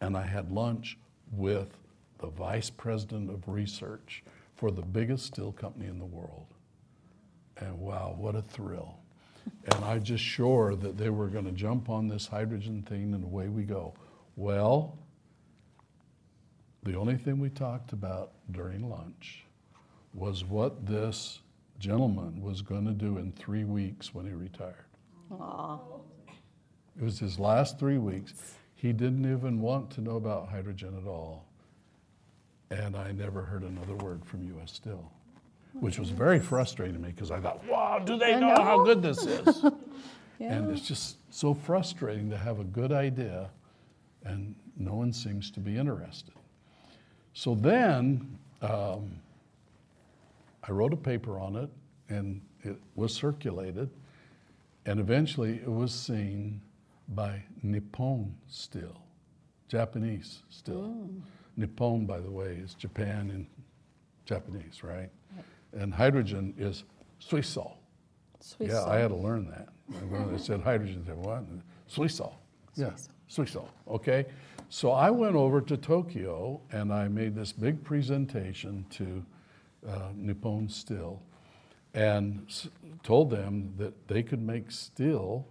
And 0.00 0.16
I 0.16 0.22
had 0.22 0.52
lunch 0.52 0.98
with 1.32 1.81
the 2.22 2.28
vice 2.28 2.70
president 2.70 3.28
of 3.28 3.46
research 3.48 4.22
for 4.54 4.70
the 4.70 4.80
biggest 4.80 5.26
steel 5.26 5.52
company 5.52 5.86
in 5.86 5.98
the 5.98 6.04
world. 6.04 6.46
And 7.58 7.78
wow, 7.78 8.14
what 8.16 8.34
a 8.34 8.42
thrill. 8.42 8.96
And 9.66 9.84
I 9.84 9.98
just 9.98 10.22
sure 10.22 10.76
that 10.76 10.96
they 10.96 11.10
were 11.10 11.26
going 11.26 11.44
to 11.44 11.52
jump 11.52 11.90
on 11.90 12.08
this 12.08 12.26
hydrogen 12.26 12.82
thing 12.82 13.12
and 13.12 13.24
away 13.24 13.48
we 13.48 13.64
go. 13.64 13.94
Well, 14.36 14.96
the 16.84 16.96
only 16.96 17.16
thing 17.16 17.38
we 17.38 17.50
talked 17.50 17.92
about 17.92 18.32
during 18.52 18.88
lunch 18.88 19.44
was 20.14 20.44
what 20.44 20.86
this 20.86 21.40
gentleman 21.78 22.40
was 22.40 22.62
going 22.62 22.86
to 22.86 22.92
do 22.92 23.18
in 23.18 23.32
three 23.32 23.64
weeks 23.64 24.14
when 24.14 24.26
he 24.26 24.32
retired. 24.32 24.86
Aw. 25.32 25.78
It 26.96 27.02
was 27.02 27.18
his 27.18 27.38
last 27.38 27.78
three 27.78 27.98
weeks. 27.98 28.32
He 28.74 28.92
didn't 28.92 29.24
even 29.24 29.60
want 29.60 29.90
to 29.92 30.00
know 30.00 30.16
about 30.16 30.48
hydrogen 30.48 30.96
at 31.00 31.08
all. 31.08 31.46
And 32.72 32.96
I 32.96 33.12
never 33.12 33.42
heard 33.42 33.62
another 33.62 33.94
word 33.96 34.24
from 34.24 34.42
US 34.58 34.72
Steel, 34.72 35.12
which 35.74 35.98
was 35.98 36.08
very 36.08 36.40
frustrating 36.40 36.94
to 36.94 37.00
me 37.00 37.10
because 37.10 37.30
I 37.30 37.38
thought, 37.38 37.62
wow, 37.66 37.98
do 37.98 38.16
they 38.16 38.34
I 38.34 38.40
know, 38.40 38.54
how 38.62 38.82
good 38.82 39.02
this 39.02 39.26
is? 39.26 39.64
And 40.40 40.72
it's 40.72 40.88
just 40.88 41.18
so 41.30 41.54
frustrating 41.54 42.28
to 42.30 42.36
have 42.36 42.58
a 42.58 42.64
good 42.64 42.90
idea 42.90 43.48
and 44.24 44.56
no 44.76 44.94
one 44.94 45.12
seems 45.12 45.52
to 45.52 45.60
be 45.60 45.76
interested. 45.76 46.34
So 47.32 47.54
then 47.54 48.38
um, 48.60 49.20
I 50.66 50.72
wrote 50.72 50.92
a 50.92 50.96
paper 50.96 51.38
on 51.38 51.54
it 51.54 51.70
and 52.08 52.40
it 52.64 52.76
was 52.96 53.14
circulated. 53.14 53.88
And 54.84 54.98
eventually 54.98 55.60
it 55.62 55.70
was 55.70 55.94
seen 55.94 56.60
by 57.10 57.44
Nippon 57.62 58.34
Steel, 58.48 59.00
Japanese 59.68 60.42
steel. 60.50 61.08
Nippon, 61.56 62.06
by 62.06 62.20
the 62.20 62.30
way, 62.30 62.58
is 62.62 62.74
Japan 62.74 63.30
in 63.30 63.46
Japanese, 64.24 64.82
right? 64.82 65.10
And 65.72 65.92
hydrogen 65.92 66.54
is 66.58 66.84
Suiso. 67.20 67.72
Sweet 68.40 68.70
Yeah. 68.70 68.84
I 68.84 68.98
had 68.98 69.08
to 69.08 69.16
learn 69.16 69.48
that. 69.50 69.68
When 70.08 70.30
they 70.32 70.38
said 70.38 70.60
hydrogen, 70.60 71.02
I 71.04 71.08
said, 71.10 71.18
what? 71.18 71.44
Suiso. 71.88 72.32
Yeah, 72.74 72.92
Suiso. 73.28 73.68
Okay. 73.88 74.26
So 74.68 74.90
I 74.92 75.10
went 75.10 75.34
over 75.36 75.60
to 75.60 75.76
Tokyo 75.76 76.60
and 76.72 76.92
I 76.92 77.08
made 77.08 77.34
this 77.34 77.52
big 77.52 77.84
presentation 77.84 78.86
to 78.90 79.24
uh, 79.86 80.08
Nippon 80.14 80.68
Steel 80.68 81.22
and 81.94 82.46
s- 82.48 82.68
told 83.02 83.28
them 83.30 83.74
that 83.76 84.08
they 84.08 84.22
could 84.22 84.40
make 84.40 84.70
steel 84.70 85.46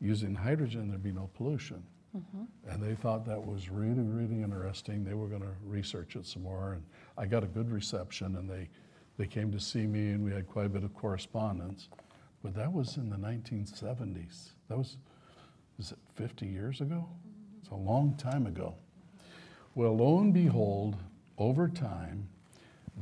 using 0.00 0.34
hydrogen, 0.34 0.88
there'd 0.88 1.02
be 1.02 1.12
no 1.12 1.28
pollution. 1.36 1.82
Mm-hmm. 2.16 2.70
And 2.70 2.82
they 2.82 2.94
thought 2.94 3.24
that 3.26 3.44
was 3.44 3.68
really, 3.68 4.02
really 4.02 4.42
interesting. 4.42 5.04
They 5.04 5.14
were 5.14 5.26
going 5.26 5.42
to 5.42 5.54
research 5.64 6.16
it 6.16 6.26
some 6.26 6.42
more. 6.42 6.74
And 6.74 6.84
I 7.18 7.26
got 7.26 7.42
a 7.42 7.46
good 7.46 7.70
reception, 7.70 8.36
and 8.36 8.48
they, 8.48 8.68
they 9.18 9.26
came 9.26 9.50
to 9.52 9.60
see 9.60 9.86
me, 9.86 10.10
and 10.10 10.24
we 10.24 10.32
had 10.32 10.46
quite 10.46 10.66
a 10.66 10.68
bit 10.68 10.84
of 10.84 10.94
correspondence. 10.94 11.88
But 12.42 12.54
that 12.54 12.72
was 12.72 12.96
in 12.96 13.10
the 13.10 13.16
1970s. 13.16 14.50
That 14.68 14.78
was, 14.78 14.96
is 15.78 15.92
it 15.92 15.98
50 16.14 16.46
years 16.46 16.80
ago? 16.80 17.06
Mm-hmm. 17.06 17.58
It's 17.60 17.70
a 17.70 17.74
long 17.74 18.14
time 18.16 18.46
ago. 18.46 18.74
Well, 19.74 19.96
lo 19.96 20.20
and 20.20 20.32
behold, 20.32 20.96
over 21.36 21.68
time, 21.68 22.28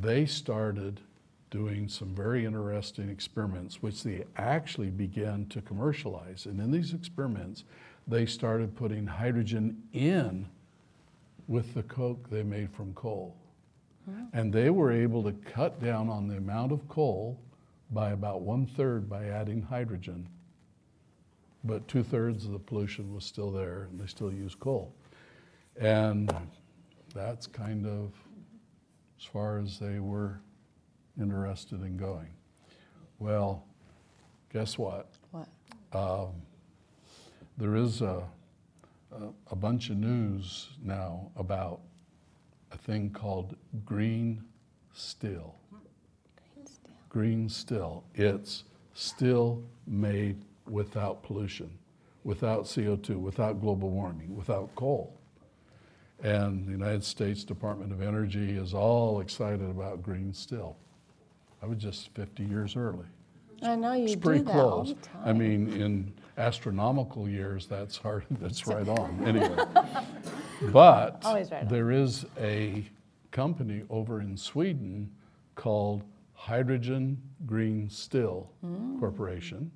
they 0.01 0.25
started 0.25 1.01
doing 1.51 1.87
some 1.87 2.15
very 2.15 2.47
interesting 2.47 3.11
experiments, 3.11 3.83
which 3.83 4.03
they 4.03 4.25
actually 4.37 4.89
began 4.89 5.45
to 5.47 5.61
commercialize. 5.61 6.47
And 6.47 6.59
in 6.59 6.71
these 6.71 6.95
experiments, 6.95 7.65
they 8.07 8.27
started 8.27 8.75
putting 8.77 9.07
hydrogen 9.07 9.83
in 9.93 10.47
with 11.49 11.75
the 11.75 11.83
coke 11.85 12.29
they 12.31 12.43
made 12.43 12.71
from 12.73 12.93
coal. 12.95 13.37
And 14.33 14.53
they 14.53 14.71
were 14.71 14.91
able 14.91 15.23
to 15.23 15.33
cut 15.33 15.81
down 15.81 16.09
on 16.09 16.27
the 16.27 16.37
amount 16.37 16.73
of 16.73 16.89
coal 16.89 17.39
by 17.91 18.11
about 18.11 18.43
one 18.43 18.67
third 18.67 19.09
by 19.09 19.27
adding 19.27 19.63
hydrogen. 19.63 20.29
But 21.63 21.87
two 21.87 22.03
thirds 22.03 22.45
of 22.45 22.53
the 22.53 22.59
pollution 22.59 23.15
was 23.15 23.25
still 23.25 23.53
there, 23.53 23.87
and 23.91 24.01
they 24.01 24.07
still 24.07 24.33
use 24.33 24.57
coal. 24.57 24.93
And 25.81 26.35
that's 27.15 27.47
kind 27.47 27.87
of 27.87 28.13
as 29.21 29.25
far 29.25 29.59
as 29.59 29.79
they 29.79 30.01
were 30.01 30.41
interested 31.21 31.83
in 31.83 31.97
going. 31.97 32.31
Well, 33.21 33.65
guess 34.53 34.77
what? 34.77 35.13
What? 35.31 35.49
um, 35.93 36.33
there 37.59 37.77
is 37.77 38.01
a, 38.01 38.23
a, 39.13 39.29
a 39.51 39.57
bunch 39.57 39.91
of 39.91 39.97
news 39.97 40.71
now 40.83 41.31
about 41.37 41.81
a 42.73 42.79
thing 42.79 43.11
called 43.11 43.57
green 43.85 44.43
steel. 44.93 45.55
Green 47.09 47.49
steel. 47.49 48.05
It's 48.15 48.65
still 48.95 49.63
made 49.87 50.43
without 50.69 51.23
pollution, 51.23 51.71
without 52.25 52.65
CO2, 52.65 53.17
without 53.17 53.61
global 53.61 53.91
warming, 53.91 54.35
without 54.35 54.75
coal. 54.75 55.19
And 56.23 56.67
the 56.67 56.73
United 56.73 57.05
States 57.05 57.45
Department 57.45 57.93
of 57.93 58.01
Energy 58.01 58.57
is 58.57 58.75
all 58.75 59.21
excited 59.21 59.69
about 59.69 60.03
green 60.03 60.33
steel. 60.33 60.77
I 61.63 61.67
was 61.67 61.79
just 61.79 62.15
50 62.15 62.45
years 62.45 62.77
early. 62.77 63.07
I 63.63 63.77
know 63.77 63.93
you 63.93 64.05
It's 64.05 64.15
do 64.15 64.21
pretty 64.21 64.41
that 64.45 64.57
all 64.57 64.83
close. 64.85 64.89
the 64.95 65.01
time. 65.01 65.23
I 65.25 65.33
mean, 65.33 65.69
in 65.73 66.13
astronomical 66.39 67.29
years, 67.29 67.67
that's 67.67 67.97
hard, 67.97 68.25
that's 68.41 68.67
right 68.67 68.89
on, 68.89 69.23
anyway. 69.27 69.65
But 70.73 71.23
right 71.25 71.53
on. 71.53 71.69
there 71.69 71.91
is 71.91 72.25
a 72.41 72.85
company 73.31 73.83
over 73.91 74.21
in 74.21 74.37
Sweden 74.37 75.11
called 75.55 76.05
Hydrogen 76.35 77.21
Green 77.47 77.89
Steel 77.89 78.51
Mm. 78.65 78.99
Corporation, 78.99 79.71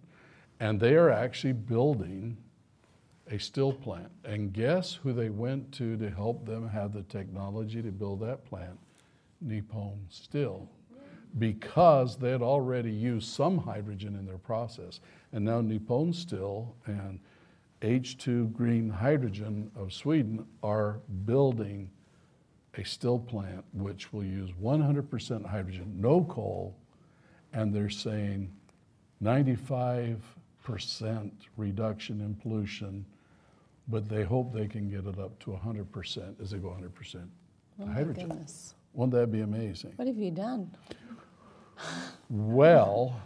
and 0.61 0.81
they 0.81 0.95
are 0.97 1.11
actually 1.11 1.53
building 1.53 2.37
a 3.31 3.39
steel 3.39 3.73
plant. 3.73 4.11
And 4.25 4.53
guess 4.53 4.95
who 4.95 5.13
they 5.13 5.31
went 5.31 5.73
to 5.73 5.97
to 5.97 6.11
help 6.11 6.47
them 6.47 6.69
have 6.69 6.93
the 6.93 7.03
technology 7.03 7.83
to 7.83 7.91
build 7.91 8.21
that 8.21 8.45
plant? 8.45 8.79
Nippon 9.41 9.99
Steel 10.09 10.69
because 11.39 12.17
they 12.17 12.31
had 12.31 12.43
already 12.43 12.91
used 12.91 13.29
some 13.29 13.59
hydrogen 13.59 14.15
in 14.17 14.25
their 14.27 14.39
process. 14.39 15.01
And 15.33 15.45
now 15.45 15.61
Nippon 15.61 16.13
Steel 16.13 16.75
and 16.87 17.19
H2 17.83 18.53
Green 18.53 18.89
Hydrogen 18.89 19.71
of 19.77 19.93
Sweden 19.93 20.47
are 20.63 21.01
building 21.27 21.91
a 22.79 22.85
steel 22.85 23.19
plant 23.19 23.65
which 23.73 24.13
will 24.13 24.25
use 24.25 24.51
100% 24.63 25.45
hydrogen, 25.47 25.93
no 25.99 26.25
coal, 26.25 26.75
and 27.53 27.73
they're 27.75 27.89
saying 27.91 28.51
95% 29.23 30.17
reduction 31.57 32.21
in 32.21 32.35
pollution, 32.35 33.05
but 33.89 34.09
they 34.09 34.25
hope 34.25 34.53
they 34.53 34.67
can 34.67 34.89
get 34.91 35.07
it 35.07 35.19
up 35.19 35.39
to 35.41 35.51
100% 35.51 36.41
as 36.41 36.51
they 36.51 36.59
go 36.59 36.69
100% 36.69 37.27
Oh 37.79 37.87
hydrogen. 37.87 38.29
goodness. 38.29 38.75
Won't 38.95 39.13
that 39.13 39.31
be 39.31 39.43
amazing? 39.43 39.93
What 39.97 40.09
have 40.09 40.17
you 40.17 40.31
done? 40.31 40.71
Well, 42.29 43.21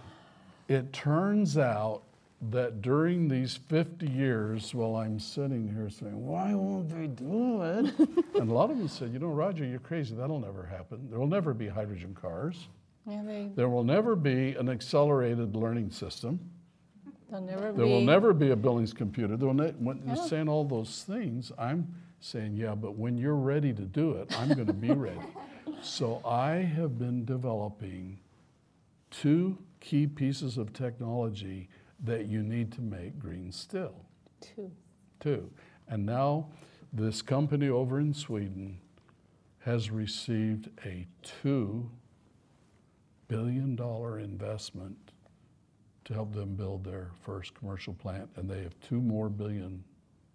it 0.69 0.93
turns 0.93 1.57
out 1.59 2.03
that 2.51 2.81
during 2.81 3.29
these 3.29 3.57
50 3.69 4.09
years, 4.09 4.75
while 4.75 4.97
I'm 4.97 5.19
sitting 5.19 5.69
here 5.69 5.91
saying, 5.91 6.27
why 6.27 6.55
won't 6.55 6.89
they 6.89 7.07
do 7.07 7.63
it? 7.63 7.95
and 8.35 8.51
a 8.51 8.53
lot 8.55 8.71
of 8.71 8.79
them 8.79 8.89
said, 8.89 9.13
you 9.13 9.19
know, 9.19 9.29
Roger, 9.29 9.65
you're 9.65 9.79
crazy. 9.79 10.15
That'll 10.15 10.41
never 10.41 10.65
happen. 10.65 11.07
There 11.11 11.19
will 11.19 11.27
never 11.27 11.53
be 11.53 11.69
hydrogen 11.69 12.17
cars. 12.19 12.69
Yeah, 13.07 13.23
they, 13.27 13.51
There 13.55 13.69
will 13.69 13.85
never 13.85 14.17
be 14.17 14.55
an 14.55 14.69
accelerated 14.69 15.55
learning 15.55 15.91
system. 15.91 16.41
never 17.31 17.73
There 17.73 17.73
be. 17.73 17.91
will 17.91 18.01
never 18.01 18.33
be 18.33 18.51
a 18.51 18.57
Billings 18.57 18.93
computer. 18.93 19.37
There 19.37 19.49
will 19.49 19.55
ne- 19.55 19.75
when 19.79 20.03
you're 20.07 20.17
saying 20.17 20.49
all 20.49 20.65
those 20.65 21.05
things, 21.07 21.53
I'm 21.59 21.95
saying, 22.21 22.57
yeah, 22.57 22.75
but 22.75 22.97
when 22.97 23.19
you're 23.19 23.35
ready 23.35 23.73
to 23.73 23.83
do 23.83 24.13
it, 24.13 24.35
I'm 24.39 24.49
going 24.55 24.67
to 24.67 24.73
be 24.73 24.91
ready. 24.93 25.19
So 25.83 26.21
I 26.27 26.57
have 26.57 26.99
been 26.99 27.25
developing 27.25 28.19
two 29.11 29.59
key 29.81 30.07
pieces 30.07 30.59
of 30.59 30.73
technology 30.73 31.69
that 32.05 32.27
you 32.27 32.43
need 32.43 32.73
to 32.73 32.81
make 32.81 33.19
green 33.19 33.53
steel. 33.53 33.95
Two. 34.41 34.71
Two. 35.21 35.51
And 35.89 36.07
now 36.07 36.49
this 36.93 37.23
company 37.23 37.69
over 37.69 38.01
in 38.01 38.15
Sweden 38.15 38.81
has 39.61 39.91
received 39.91 40.71
a 40.85 41.07
two 41.23 41.91
billion 43.29 43.77
dollar 43.77 44.19
investment 44.19 44.97
to 46.05 46.15
help 46.15 46.35
them 46.35 46.55
build 46.57 46.83
their 46.83 47.11
first 47.23 47.55
commercial 47.55 47.93
plant, 47.95 48.29
and 48.37 48.51
they 48.51 48.63
have 48.63 48.75
two 48.81 49.01
more 49.01 49.29
billion 49.29 49.85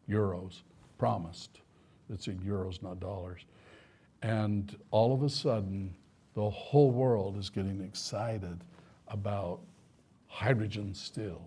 euros 0.09 0.61
promised. 0.97 1.59
It's 2.09 2.27
in 2.27 2.39
euros, 2.39 2.81
not 2.81 2.99
dollars. 2.99 3.45
And 4.21 4.77
all 4.91 5.13
of 5.13 5.23
a 5.23 5.29
sudden, 5.29 5.95
the 6.35 6.49
whole 6.49 6.91
world 6.91 7.37
is 7.37 7.49
getting 7.49 7.81
excited 7.81 8.59
about 9.07 9.61
hydrogen 10.27 10.93
still. 10.93 11.41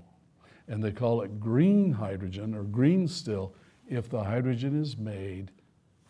And 0.66 0.83
they 0.83 0.92
call 0.92 1.22
it 1.22 1.38
green 1.38 1.92
hydrogen 1.92 2.55
or 2.55 2.62
green 2.62 3.07
steel 3.07 3.53
if 3.88 4.09
the 4.09 4.22
hydrogen 4.22 4.81
is 4.81 4.96
made 4.96 5.51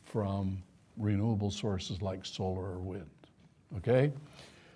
from 0.04 0.62
renewable 0.96 1.50
sources 1.50 2.02
like 2.02 2.24
solar 2.24 2.62
or 2.62 2.80
wind. 2.80 3.10
Okay? 3.76 4.12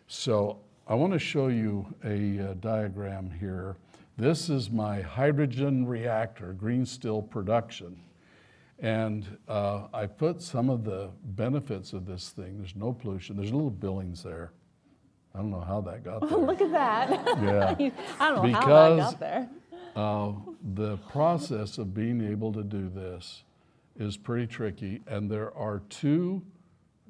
So 0.08 0.58
I 0.86 0.94
want 0.94 1.12
to 1.12 1.18
show 1.18 1.48
you 1.48 1.86
a 2.04 2.50
uh, 2.50 2.54
diagram 2.54 3.30
here. 3.30 3.76
This 4.18 4.50
is 4.50 4.70
my 4.70 5.00
hydrogen 5.00 5.86
reactor, 5.86 6.52
green 6.52 6.84
steel 6.84 7.22
production. 7.22 7.96
And 8.83 9.38
uh, 9.49 9.87
I 9.95 10.07
put 10.07 10.42
some 10.42 10.68
of 10.68 10.85
the 10.85 11.09
benefits 11.23 11.92
of 11.92 12.05
this 12.05 12.31
thing. 12.31 12.59
There's 12.59 12.75
no 12.75 12.92
pollution. 12.92 13.37
There's 13.37 13.53
little 13.53 13.71
billings 13.71 14.25
there. 14.25 14.53
I 15.35 15.38
don't 15.38 15.51
know 15.51 15.61
how 15.61 15.81
that 15.83 16.03
got 16.05 16.21
there. 16.29 16.38
Look 16.38 16.61
at 16.61 16.73
that. 16.73 17.11
Yeah. 17.42 17.90
I 18.21 18.29
don't 18.29 18.51
know 18.51 18.59
how 18.59 18.66
that 18.66 18.95
Because- 18.97 18.99
got 19.12 19.21
there. 19.21 19.49
Uh, 19.95 20.33
the 20.75 20.97
process 21.11 21.77
of 21.79 21.92
being 21.95 22.27
able 22.27 22.51
to 22.53 22.62
do 22.64 22.88
this 22.88 23.45
is 23.99 24.16
pretty 24.16 24.47
tricky, 24.47 25.03
and 25.07 25.31
there 25.31 25.55
are 25.55 25.83
two 25.90 26.42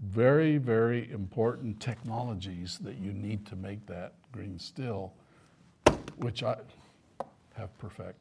very, 0.04 0.58
very 0.58 1.08
important 1.12 1.78
technologies 1.78 2.78
that 2.82 2.96
you 2.96 3.12
need 3.12 3.46
to 3.46 3.54
make 3.54 3.86
that 3.86 4.14
green 4.32 4.58
steel, 4.58 5.12
which 6.16 6.42
I 6.42 6.56
have 7.54 7.78
perfected. 7.78 8.16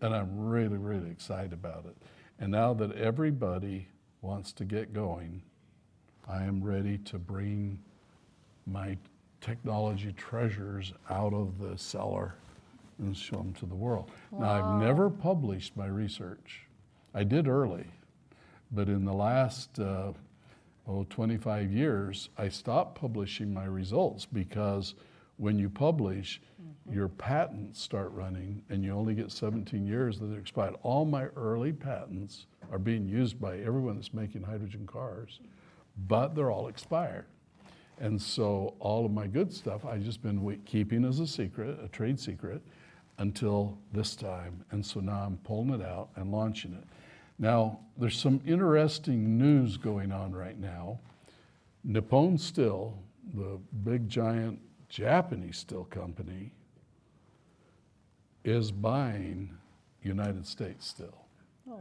And 0.00 0.14
I'm 0.14 0.38
really, 0.48 0.76
really 0.78 1.10
excited 1.10 1.52
about 1.52 1.86
it. 1.86 1.96
And 2.38 2.52
now 2.52 2.74
that 2.74 2.92
everybody 2.96 3.88
wants 4.20 4.52
to 4.54 4.64
get 4.64 4.92
going, 4.92 5.42
I 6.28 6.44
am 6.44 6.62
ready 6.62 6.98
to 6.98 7.18
bring 7.18 7.78
my 8.66 8.98
technology 9.40 10.12
treasures 10.12 10.92
out 11.08 11.32
of 11.32 11.58
the 11.58 11.78
cellar 11.78 12.34
and 12.98 13.16
show 13.16 13.36
them 13.36 13.52
to 13.54 13.66
the 13.66 13.74
world. 13.74 14.10
Now, 14.32 14.50
I've 14.50 14.82
never 14.82 15.08
published 15.08 15.76
my 15.76 15.86
research. 15.86 16.66
I 17.14 17.24
did 17.24 17.46
early, 17.46 17.86
but 18.72 18.88
in 18.88 19.04
the 19.04 19.12
last 19.12 19.78
uh, 19.78 20.12
oh, 20.88 21.06
25 21.08 21.72
years, 21.72 22.28
I 22.36 22.48
stopped 22.48 22.98
publishing 22.98 23.52
my 23.52 23.64
results 23.64 24.26
because 24.26 24.94
when 25.36 25.58
you 25.58 25.68
publish, 25.68 26.40
mm-hmm. 26.60 26.94
your 26.94 27.08
patents 27.08 27.80
start 27.80 28.10
running 28.12 28.62
and 28.70 28.82
you 28.84 28.92
only 28.92 29.14
get 29.14 29.30
17 29.30 29.86
years 29.86 30.18
that 30.18 30.26
they're 30.26 30.40
expired. 30.40 30.74
All 30.82 31.04
my 31.04 31.24
early 31.36 31.72
patents 31.72 32.46
are 32.70 32.78
being 32.78 33.06
used 33.06 33.40
by 33.40 33.58
everyone 33.58 33.96
that's 33.96 34.14
making 34.14 34.42
hydrogen 34.42 34.86
cars, 34.86 35.40
but 36.08 36.34
they're 36.34 36.50
all 36.50 36.68
expired. 36.68 37.26
And 37.98 38.20
so 38.20 38.74
all 38.78 39.06
of 39.06 39.12
my 39.12 39.26
good 39.26 39.52
stuff 39.52 39.84
I've 39.84 40.02
just 40.02 40.22
been 40.22 40.60
keeping 40.66 41.04
as 41.04 41.20
a 41.20 41.26
secret, 41.26 41.78
a 41.82 41.88
trade 41.88 42.20
secret, 42.20 42.62
until 43.18 43.78
this 43.92 44.14
time. 44.14 44.64
And 44.70 44.84
so 44.84 45.00
now 45.00 45.24
I'm 45.24 45.38
pulling 45.38 45.80
it 45.80 45.82
out 45.84 46.10
and 46.16 46.30
launching 46.30 46.74
it. 46.74 46.84
Now, 47.38 47.80
there's 47.98 48.18
some 48.18 48.40
interesting 48.46 49.38
news 49.38 49.76
going 49.76 50.12
on 50.12 50.34
right 50.34 50.58
now. 50.58 50.98
Nippon 51.84 52.36
Steel, 52.36 52.98
the 53.34 53.58
big 53.84 54.08
giant 54.08 54.58
Japanese 54.88 55.58
steel 55.58 55.84
company, 55.84 56.52
is 58.44 58.70
buying 58.70 59.50
United 60.02 60.46
States 60.46 60.86
Steel. 60.86 61.26
Oh, 61.68 61.80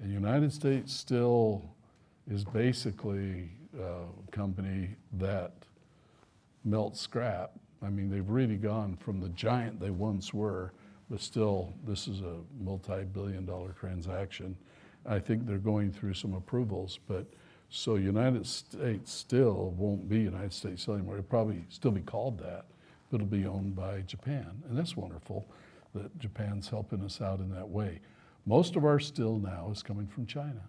And 0.00 0.12
United 0.12 0.52
States 0.52 0.92
Steel 0.92 1.62
is 2.28 2.44
basically 2.44 3.50
a 3.80 4.04
company 4.32 4.96
that 5.14 5.52
melts 6.64 7.00
scrap. 7.00 7.52
I 7.82 7.88
mean, 7.88 8.10
they've 8.10 8.28
really 8.28 8.56
gone 8.56 8.96
from 8.96 9.20
the 9.20 9.28
giant 9.30 9.78
they 9.78 9.90
once 9.90 10.34
were, 10.34 10.72
but 11.08 11.20
still, 11.20 11.72
this 11.86 12.08
is 12.08 12.20
a 12.20 12.38
multi-billion 12.60 13.46
dollar 13.46 13.72
transaction. 13.78 14.56
I 15.06 15.20
think 15.20 15.46
they're 15.46 15.58
going 15.58 15.92
through 15.92 16.14
some 16.14 16.34
approvals, 16.34 16.98
but 17.06 17.26
so 17.68 17.96
United 17.96 18.46
States 18.46 19.12
still 19.12 19.74
won't 19.76 20.08
be 20.08 20.20
United 20.20 20.52
States 20.52 20.88
anymore. 20.88 21.14
It'll 21.14 21.24
probably 21.24 21.64
still 21.68 21.90
be 21.90 22.00
called 22.00 22.38
that, 22.38 22.66
but 23.10 23.16
it'll 23.16 23.26
be 23.26 23.46
owned 23.46 23.74
by 23.74 24.02
Japan. 24.02 24.62
And 24.68 24.78
that's 24.78 24.96
wonderful 24.96 25.46
that 25.94 26.16
Japan's 26.18 26.68
helping 26.68 27.02
us 27.02 27.20
out 27.20 27.40
in 27.40 27.50
that 27.54 27.68
way. 27.68 28.00
Most 28.44 28.76
of 28.76 28.84
our 28.84 29.00
steel 29.00 29.38
now 29.38 29.70
is 29.72 29.82
coming 29.82 30.06
from 30.06 30.26
China. 30.26 30.62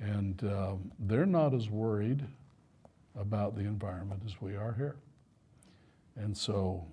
And 0.00 0.42
um, 0.44 0.92
they're 1.00 1.26
not 1.26 1.54
as 1.54 1.68
worried 1.68 2.24
about 3.16 3.56
the 3.56 3.62
environment 3.62 4.22
as 4.24 4.40
we 4.40 4.56
are 4.56 4.72
here. 4.72 4.96
And 6.16 6.36
so, 6.36 6.86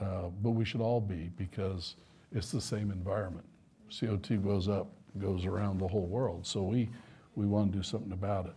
uh, 0.00 0.28
but 0.42 0.50
we 0.50 0.64
should 0.64 0.80
all 0.80 1.00
be 1.00 1.30
because 1.36 1.96
it's 2.32 2.50
the 2.50 2.60
same 2.60 2.90
environment. 2.90 3.44
CO2 3.90 4.42
goes 4.42 4.68
up, 4.68 4.88
goes 5.18 5.46
around 5.46 5.78
the 5.78 5.88
whole 5.88 6.06
world. 6.06 6.46
So 6.46 6.62
we, 6.62 6.88
we 7.36 7.46
want 7.46 7.72
to 7.72 7.78
do 7.78 7.82
something 7.82 8.12
about 8.12 8.46
it. 8.46 8.54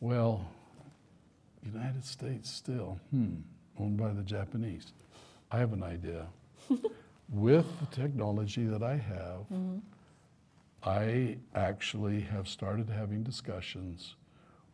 Well, 0.00 0.46
United 1.62 2.04
States 2.06 2.50
still, 2.50 2.98
hmm, 3.10 3.34
owned 3.78 3.98
by 3.98 4.12
the 4.12 4.22
Japanese. 4.22 4.92
I 5.50 5.58
have 5.58 5.74
an 5.74 5.82
idea. 5.82 6.26
With 7.28 7.66
the 7.80 7.86
technology 7.94 8.64
that 8.64 8.82
I 8.82 8.96
have, 8.96 9.46
I 10.82 11.36
actually 11.54 12.22
have 12.22 12.48
started 12.48 12.88
having 12.88 13.22
discussions 13.22 14.16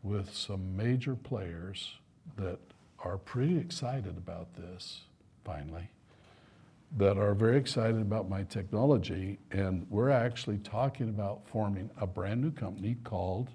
with 0.03 0.33
some 0.33 0.77
major 0.77 1.17
players 1.17 1.97
that 2.37 2.61
are 3.01 3.19
pretty 3.19 3.59
excited 3.59 4.17
about 4.17 4.55
this, 4.55 5.03
finally, 5.45 5.91
that 6.97 7.19
are 7.19 7.35
very 7.35 7.59
excited 7.59 8.01
about 8.01 8.31
my 8.31 8.45
technology. 8.45 9.39
And 9.51 9.87
we're 9.91 10.11
actually 10.11 10.59
talking 10.59 11.09
about 11.09 11.47
forming 11.47 11.91
a 12.01 12.07
brand 12.07 12.41
new 12.41 12.53
company 12.53 12.97
called 13.05 13.51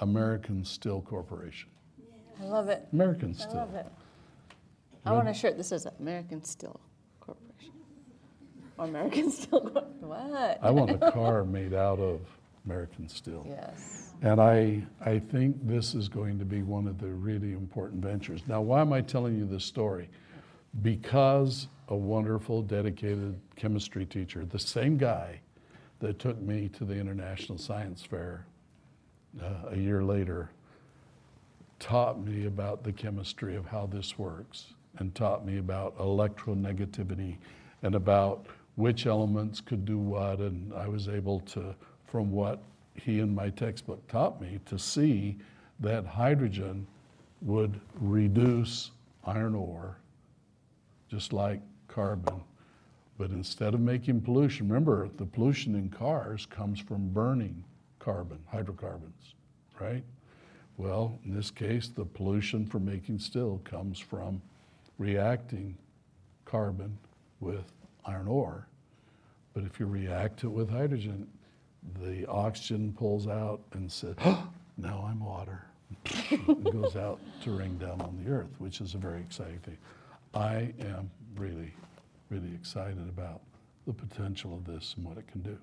American 0.00 0.64
Steel 0.64 1.02
Corporation. 1.02 1.68
I 2.40 2.44
love 2.44 2.68
it. 2.68 2.86
American 2.92 3.30
I 3.30 3.42
Steel. 3.42 3.54
love 3.54 3.74
it. 3.74 3.86
I 5.04 5.12
want 5.12 5.28
a 5.28 5.34
shirt 5.34 5.56
that 5.56 5.64
says 5.64 5.86
American 5.98 6.42
Steel 6.42 6.80
Corporation. 7.20 7.72
Or 8.76 8.86
American 8.86 9.30
Steel 9.30 9.60
Corporation. 9.60 9.90
What? 10.00 10.58
I 10.62 10.70
want 10.70 10.90
a 10.90 11.10
car 11.12 11.44
made 11.44 11.74
out 11.74 11.98
of 11.98 12.20
American 12.66 13.08
steel. 13.08 13.46
Yes. 13.48 14.12
And 14.22 14.40
I, 14.40 14.82
I 15.00 15.18
think 15.18 15.56
this 15.66 15.94
is 15.94 16.08
going 16.08 16.38
to 16.38 16.44
be 16.44 16.62
one 16.62 16.86
of 16.86 16.98
the 16.98 17.08
really 17.08 17.52
important 17.52 18.02
ventures. 18.02 18.42
Now, 18.46 18.60
why 18.60 18.80
am 18.80 18.92
I 18.92 19.00
telling 19.00 19.38
you 19.38 19.46
this 19.46 19.64
story? 19.64 20.10
Because 20.82 21.68
a 21.88 21.96
wonderful, 21.96 22.62
dedicated 22.62 23.40
chemistry 23.56 24.04
teacher, 24.04 24.44
the 24.44 24.58
same 24.58 24.96
guy 24.96 25.40
that 26.00 26.18
took 26.18 26.40
me 26.40 26.68
to 26.68 26.84
the 26.84 26.94
International 26.94 27.58
Science 27.58 28.02
Fair 28.02 28.46
uh, 29.42 29.70
a 29.70 29.76
year 29.76 30.02
later, 30.02 30.50
taught 31.78 32.20
me 32.24 32.46
about 32.46 32.84
the 32.84 32.92
chemistry 32.92 33.56
of 33.56 33.66
how 33.66 33.86
this 33.86 34.18
works 34.18 34.74
and 34.98 35.14
taught 35.14 35.46
me 35.46 35.58
about 35.58 35.96
electronegativity 35.98 37.36
and 37.82 37.94
about 37.94 38.46
which 38.76 39.06
elements 39.06 39.60
could 39.60 39.84
do 39.84 39.98
what. 39.98 40.38
And 40.38 40.72
I 40.74 40.88
was 40.88 41.08
able 41.08 41.40
to, 41.40 41.74
from 42.06 42.30
what 42.30 42.62
he 42.94 43.20
in 43.20 43.34
my 43.34 43.50
textbook 43.50 44.06
taught 44.08 44.40
me, 44.40 44.60
to 44.66 44.78
see 44.78 45.36
that 45.80 46.04
hydrogen 46.04 46.86
would 47.40 47.80
reduce 47.94 48.90
iron 49.24 49.54
ore 49.54 49.96
just 51.10 51.32
like 51.32 51.60
carbon. 51.88 52.40
But 53.18 53.30
instead 53.30 53.74
of 53.74 53.80
making 53.80 54.20
pollution, 54.20 54.68
remember 54.68 55.08
the 55.16 55.26
pollution 55.26 55.74
in 55.74 55.90
cars 55.90 56.46
comes 56.46 56.78
from 56.78 57.08
burning 57.08 57.64
carbon, 58.00 58.40
hydrocarbons, 58.50 59.34
right? 59.78 60.02
Well, 60.76 61.18
in 61.24 61.34
this 61.34 61.50
case, 61.50 61.88
the 61.88 62.04
pollution 62.04 62.66
from 62.66 62.84
making 62.86 63.20
steel 63.20 63.60
comes 63.64 63.98
from 63.98 64.42
reacting 64.98 65.76
carbon 66.44 66.98
with 67.38 67.72
iron 68.04 68.26
ore. 68.26 68.66
But 69.52 69.64
if 69.64 69.78
you 69.78 69.86
react 69.86 70.42
it 70.42 70.48
with 70.48 70.70
hydrogen, 70.70 71.28
the 72.02 72.26
oxygen 72.26 72.92
pulls 72.92 73.26
out 73.26 73.60
and 73.72 73.90
says, 73.90 74.14
oh, 74.24 74.48
now 74.76 75.06
I'm 75.08 75.24
water. 75.24 75.64
it 76.06 76.72
goes 76.72 76.96
out 76.96 77.20
to 77.42 77.50
rain 77.50 77.76
down 77.78 78.00
on 78.00 78.18
the 78.22 78.30
earth, 78.30 78.50
which 78.58 78.80
is 78.80 78.94
a 78.94 78.98
very 78.98 79.20
exciting 79.20 79.58
thing. 79.58 79.78
I 80.34 80.72
am 80.80 81.10
really, 81.36 81.74
really 82.30 82.54
excited 82.54 83.06
about 83.08 83.40
the 83.86 83.92
potential 83.92 84.54
of 84.54 84.64
this 84.64 84.94
and 84.96 85.04
what 85.04 85.18
it 85.18 85.26
can 85.26 85.42
do. 85.42 85.58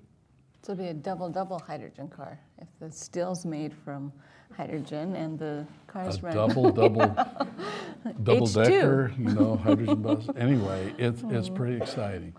So 0.62 0.72
it'll 0.72 0.84
be 0.84 0.90
a 0.90 0.94
double 0.94 1.30
double 1.30 1.58
hydrogen 1.58 2.08
car 2.08 2.38
if 2.58 2.68
the 2.80 2.90
steel's 2.90 3.46
made 3.46 3.72
from 3.72 4.12
hydrogen 4.56 5.14
and 5.14 5.38
the 5.38 5.66
cars 5.86 6.18
a 6.18 6.22
run. 6.22 6.34
double, 6.34 6.72
double, 6.72 7.06
double 8.22 8.46
H2. 8.46 8.64
decker, 8.64 9.12
you 9.18 9.34
know, 9.34 9.56
hydrogen 9.64 10.02
bus. 10.02 10.28
Anyway, 10.36 10.92
it's, 10.98 11.22
it's 11.30 11.48
oh. 11.48 11.52
pretty 11.52 11.76
exciting. 11.76 12.34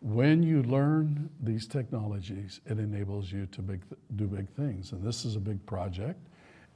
When 0.00 0.42
you 0.42 0.62
learn 0.64 1.30
these 1.40 1.66
technologies, 1.66 2.60
it 2.66 2.78
enables 2.78 3.30
you 3.30 3.46
to 3.46 3.62
big, 3.62 3.82
do 4.16 4.26
big 4.26 4.48
things. 4.50 4.92
And 4.92 5.02
this 5.02 5.24
is 5.24 5.36
a 5.36 5.40
big 5.40 5.64
project, 5.66 6.18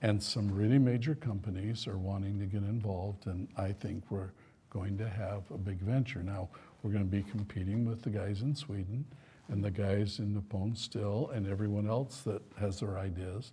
and 0.03 0.23
some 0.23 0.53
really 0.53 0.79
major 0.79 1.15
companies 1.15 1.89
are 1.89 1.99
wanting 1.99 2.39
to 2.39 2.47
get 2.47 2.63
involved, 2.63 3.27
and 3.27 3.49
I 3.57 3.73
think 3.73 4.05
we're 4.11 4.31
going 4.71 4.97
to 4.99 5.09
have 5.09 5.43
a 5.51 5.59
big 5.59 5.81
venture. 5.81 6.23
Now, 6.23 6.51
we're 6.83 6.91
going 6.91 7.05
to 7.05 7.11
be 7.11 7.23
competing 7.23 7.85
with 7.85 8.03
the 8.03 8.11
guys 8.11 8.43
in 8.43 8.55
Sweden 8.55 9.05
and 9.49 9.63
the 9.63 9.71
guys 9.71 10.19
in 10.19 10.35
Nippon 10.35 10.75
Steel 10.75 11.31
and 11.35 11.49
everyone 11.49 11.89
else 11.89 12.23
that 12.23 12.43
has 12.59 12.81
their 12.81 12.99
ideas. 12.99 13.53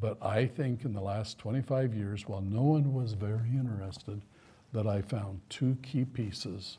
But 0.00 0.22
I 0.22 0.46
think 0.46 0.84
in 0.84 0.92
the 0.92 1.00
last 1.00 1.38
25 1.38 1.94
years, 1.94 2.28
while 2.28 2.40
no 2.40 2.62
one 2.62 2.92
was 2.92 3.12
very 3.12 3.50
interested, 3.50 4.20
that 4.72 4.86
I 4.86 5.02
found 5.02 5.40
two 5.48 5.76
key 5.82 6.04
pieces 6.04 6.78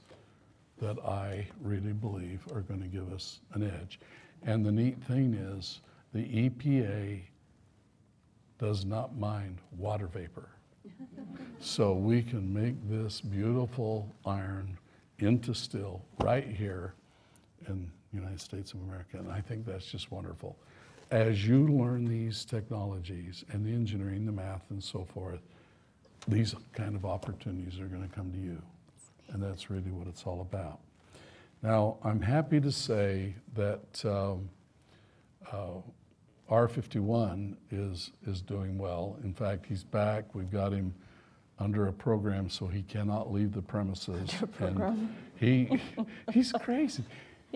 that 0.80 1.00
I 1.00 1.48
really 1.62 1.94
believe 1.94 2.46
are 2.54 2.62
going 2.62 2.82
to 2.82 2.88
give 2.88 3.12
us 3.14 3.40
an 3.54 3.64
edge. 3.64 4.00
And 4.44 4.66
the 4.66 4.72
neat 4.72 5.02
thing 5.04 5.34
is, 5.34 5.80
the 6.14 6.24
EPA 6.24 7.22
does 8.60 8.86
not 8.86 9.18
mind 9.18 9.60
water 9.78 10.08
vapor. 10.08 10.50
so 11.60 11.94
we 11.94 12.22
can 12.22 12.54
make 12.54 12.76
this 12.90 13.22
beautiful 13.22 14.14
iron 14.26 14.78
into 15.20 15.54
steel 15.54 16.02
right 16.22 16.48
here 16.48 16.94
in 17.68 17.90
the 18.05 18.05
United 18.16 18.42
States 18.42 18.74
of 18.74 18.82
America. 18.82 19.18
And 19.18 19.32
I 19.32 19.42
think 19.42 19.66
that's 19.66 19.86
just 19.86 20.12
wonderful. 20.12 20.58
As 21.12 21.48
you 21.48 21.68
learn 21.68 22.06
these 22.06 22.46
technologies 22.46 23.46
and 23.52 23.66
the 23.66 23.72
engineering, 23.72 24.26
the 24.26 24.32
math, 24.32 24.64
and 24.72 24.84
so 24.84 25.06
forth, 25.14 25.42
these 26.28 26.56
kind 26.74 26.96
of 26.96 27.06
opportunities 27.06 27.80
are 27.80 27.86
going 27.86 28.08
to 28.08 28.14
come 28.14 28.32
to 28.32 28.40
you. 28.40 28.62
And 29.30 29.42
that's 29.42 29.70
really 29.70 29.92
what 29.92 30.08
it's 30.08 30.24
all 30.24 30.42
about. 30.42 30.80
Now, 31.62 31.98
I'm 32.04 32.22
happy 32.22 32.60
to 32.62 32.72
say 32.72 33.36
that 33.56 34.04
um, 34.06 34.50
uh, 35.52 35.82
R51 36.50 37.56
is, 37.72 38.12
is 38.28 38.42
doing 38.42 38.78
well. 38.78 39.18
In 39.24 39.34
fact, 39.34 39.66
he's 39.66 39.84
back. 39.84 40.36
We've 40.36 40.52
got 40.52 40.72
him 40.72 40.94
under 41.58 41.88
a 41.88 41.94
program 41.94 42.50
so 42.50 42.68
he 42.68 42.84
cannot 42.84 43.32
leave 43.32 43.54
the 43.54 43.62
premises. 43.62 44.34
Under 44.34 44.44
a 44.44 44.48
program. 44.48 45.16
And 45.40 45.70
he, 45.70 45.80
he's 46.32 46.52
crazy. 46.52 47.04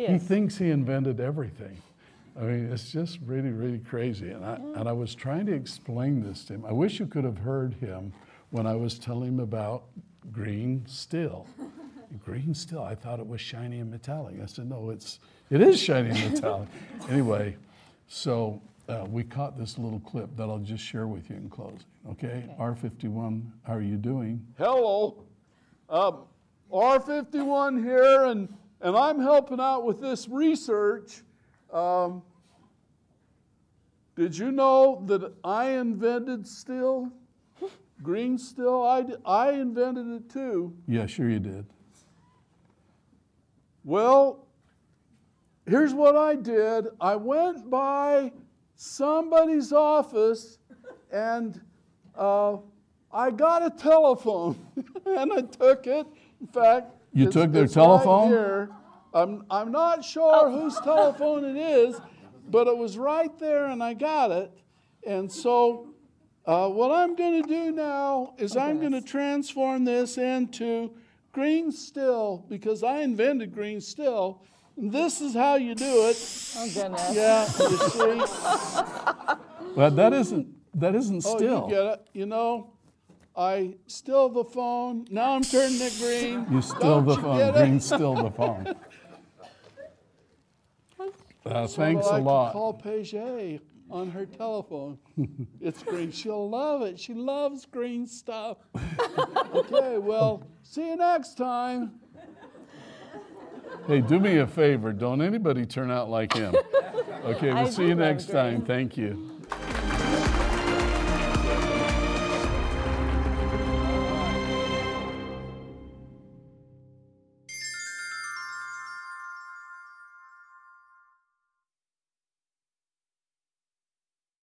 He 0.08 0.18
thinks 0.18 0.58
he 0.58 0.72
invented 0.72 1.20
everything. 1.20 1.78
I 2.40 2.44
mean, 2.44 2.72
it's 2.72 2.92
just 2.92 3.20
really, 3.26 3.52
really 3.52 3.80
crazy. 3.80 4.30
And 4.30 4.46
I, 4.46 4.56
and 4.56 4.88
I 4.88 4.94
was 4.94 5.14
trying 5.14 5.46
to 5.48 5.54
explain 5.54 6.24
this 6.24 6.46
to 6.46 6.54
him. 6.54 6.66
I 6.66 6.72
wish 6.72 7.00
you 7.00 7.06
could 7.06 7.26
have 7.26 7.38
heard 7.38 7.74
him 7.74 8.14
when 8.52 8.66
I 8.66 8.76
was 8.76 8.98
telling 8.98 9.30
him 9.30 9.40
about 9.42 9.84
green 10.32 10.86
steel. 10.88 11.48
green 12.26 12.54
steel, 12.54 12.82
I 12.82 12.96
thought 12.96 13.20
it 13.20 13.28
was 13.28 13.42
shiny 13.42 13.80
and 13.80 13.92
metallic. 13.92 14.36
I 14.42 14.46
said, 14.46 14.70
no, 14.70 14.90
it's, 14.90 15.20
it 15.50 15.62
is 15.62 15.80
shiny 15.80 16.12
and 16.12 16.34
metallic. 16.34 16.70
anyway, 17.10 17.58
so 18.08 18.62
uh, 18.88 19.06
we 19.10 19.24
caught 19.24 19.58
this 19.58 19.78
little 19.78 20.00
clip 20.00 20.36
that 20.38 20.44
I'll 20.44 20.60
just 20.60 20.84
share 20.84 21.08
with 21.08 21.30
you 21.30 21.36
in 21.36 21.50
closing. 21.50 21.84
Okay? 22.10 22.46
R51, 22.58 23.44
how 23.64 23.74
are 23.74 23.82
you 23.82 23.98
doing? 23.98 24.46
Hello, 24.58 25.24
um, 25.90 26.24
R51 26.72 27.84
here, 27.84 28.26
and, 28.26 28.48
and 28.82 28.96
I'm 28.96 29.20
helping 29.20 29.60
out 29.60 29.86
with 29.86 30.00
this 30.00 30.28
research. 30.28 31.22
Um, 31.72 32.24
did 34.16 34.38
you 34.38 34.52
know 34.52 35.04
that 35.06 35.34
I 35.44 35.72
invented 35.72 36.48
steel? 36.48 37.12
Green 38.04 38.38
steel? 38.38 38.84
I 39.26 39.52
invented 39.52 40.08
it 40.08 40.30
too. 40.30 40.74
Yeah, 40.88 41.06
sure 41.06 41.30
you 41.30 41.40
did. 41.40 41.66
Well, 43.84 44.48
here's 45.66 45.94
what 45.94 46.16
I 46.16 46.36
did 46.36 46.88
I 47.00 47.16
went 47.16 47.70
by 47.70 48.32
somebody's 48.76 49.74
office 49.74 50.58
and 51.12 51.60
uh, 52.16 52.58
I 53.12 53.32
got 53.32 53.66
a 53.66 53.70
telephone 53.70 54.58
and 55.06 55.34
I 55.34 55.42
took 55.42 55.88
it. 55.88 56.06
In 56.42 56.48
fact, 56.48 56.94
You 57.14 57.28
it's- 57.28 57.34
took 57.34 57.52
their 57.52 57.64
it's 57.66 57.76
right 57.76 57.84
telephone? 57.84 58.30
here. 58.30 58.70
I'm, 59.14 59.44
I'm 59.50 59.72
not 59.72 60.06
sure 60.06 60.50
whose 60.52 60.78
telephone 60.82 61.44
it 61.44 61.58
is, 61.58 62.00
but 62.50 62.68
it 62.68 62.78
was 62.78 62.98
right 62.98 63.36
there 63.40 63.66
and 63.68 63.84
I 63.84 63.94
got 63.96 64.30
it. 64.32 64.52
And 65.06 65.32
so, 65.32 65.88
uh, 66.46 66.70
what 66.70 66.92
I'm 66.92 67.16
going 67.16 67.42
to 67.42 67.48
do 67.48 67.72
now 67.72 68.34
is 68.38 68.56
I'm 68.56 68.80
going 68.80 68.92
to 68.92 69.02
transform 69.02 69.84
this 69.86 70.18
into 70.20 70.92
green 71.32 71.72
still 71.72 72.46
because 72.50 72.84
I 72.84 73.00
invented 73.02 73.52
green 73.54 73.82
still. 73.82 74.44
And 74.78 74.92
this 74.92 75.22
is 75.22 75.34
how 75.34 75.56
you 75.56 75.74
do 75.76 76.08
it. 76.10 76.18
Oh 76.58 76.70
goodness. 76.74 77.12
Yeah, 77.16 77.46
you 77.70 78.28
see. 78.28 79.36
But 79.76 79.96
that 79.98 80.14
isn't, 80.14 80.48
that 80.76 80.96
isn't 80.96 81.24
Oh, 81.26 81.38
still. 81.38 81.64
you 81.70 81.76
get 81.76 81.86
it. 81.86 82.08
You 82.14 82.26
know, 82.26 82.74
I 83.36 83.76
still 83.88 84.30
the 84.30 84.44
phone. 84.44 85.08
Now 85.10 85.36
I'm 85.36 85.44
turning 85.44 85.80
it 85.80 85.94
green. 86.00 86.46
You 86.52 86.62
still 86.62 87.02
the 87.02 87.16
phone. 87.16 87.54
Green 87.54 87.80
still 87.80 88.16
the 88.16 88.32
phone. 88.32 88.76
Uh, 91.46 91.66
thanks 91.66 92.06
a 92.06 92.18
lot. 92.18 92.54
Call 92.54 92.74
Page 92.74 93.16
on 93.90 94.12
her 94.12 94.26
telephone. 94.26 95.00
it's 95.62 95.82
green. 95.82 96.12
She'll 96.12 96.50
love 96.50 96.82
it. 96.84 97.00
She 97.00 97.14
loves 97.14 97.66
green 97.66 98.06
stuff. 98.06 98.58
okay, 99.54 99.98
well, 99.98 100.44
see 100.62 100.90
you 100.90 100.96
next 100.96 101.38
time. 101.38 101.94
Hey, 103.88 104.02
do 104.02 104.20
me 104.20 104.38
a 104.38 104.48
favor. 104.48 104.94
Don't 104.94 105.22
anybody 105.22 105.66
turn 105.66 105.90
out 105.92 106.10
like 106.10 106.34
him. 106.34 106.56
Okay, 107.26 107.48
we'll 107.54 107.68
I 107.68 107.70
see 107.70 107.86
you 107.86 107.96
next 107.96 108.32
time. 108.32 108.62
Thank 108.62 108.96
you. 108.96 109.42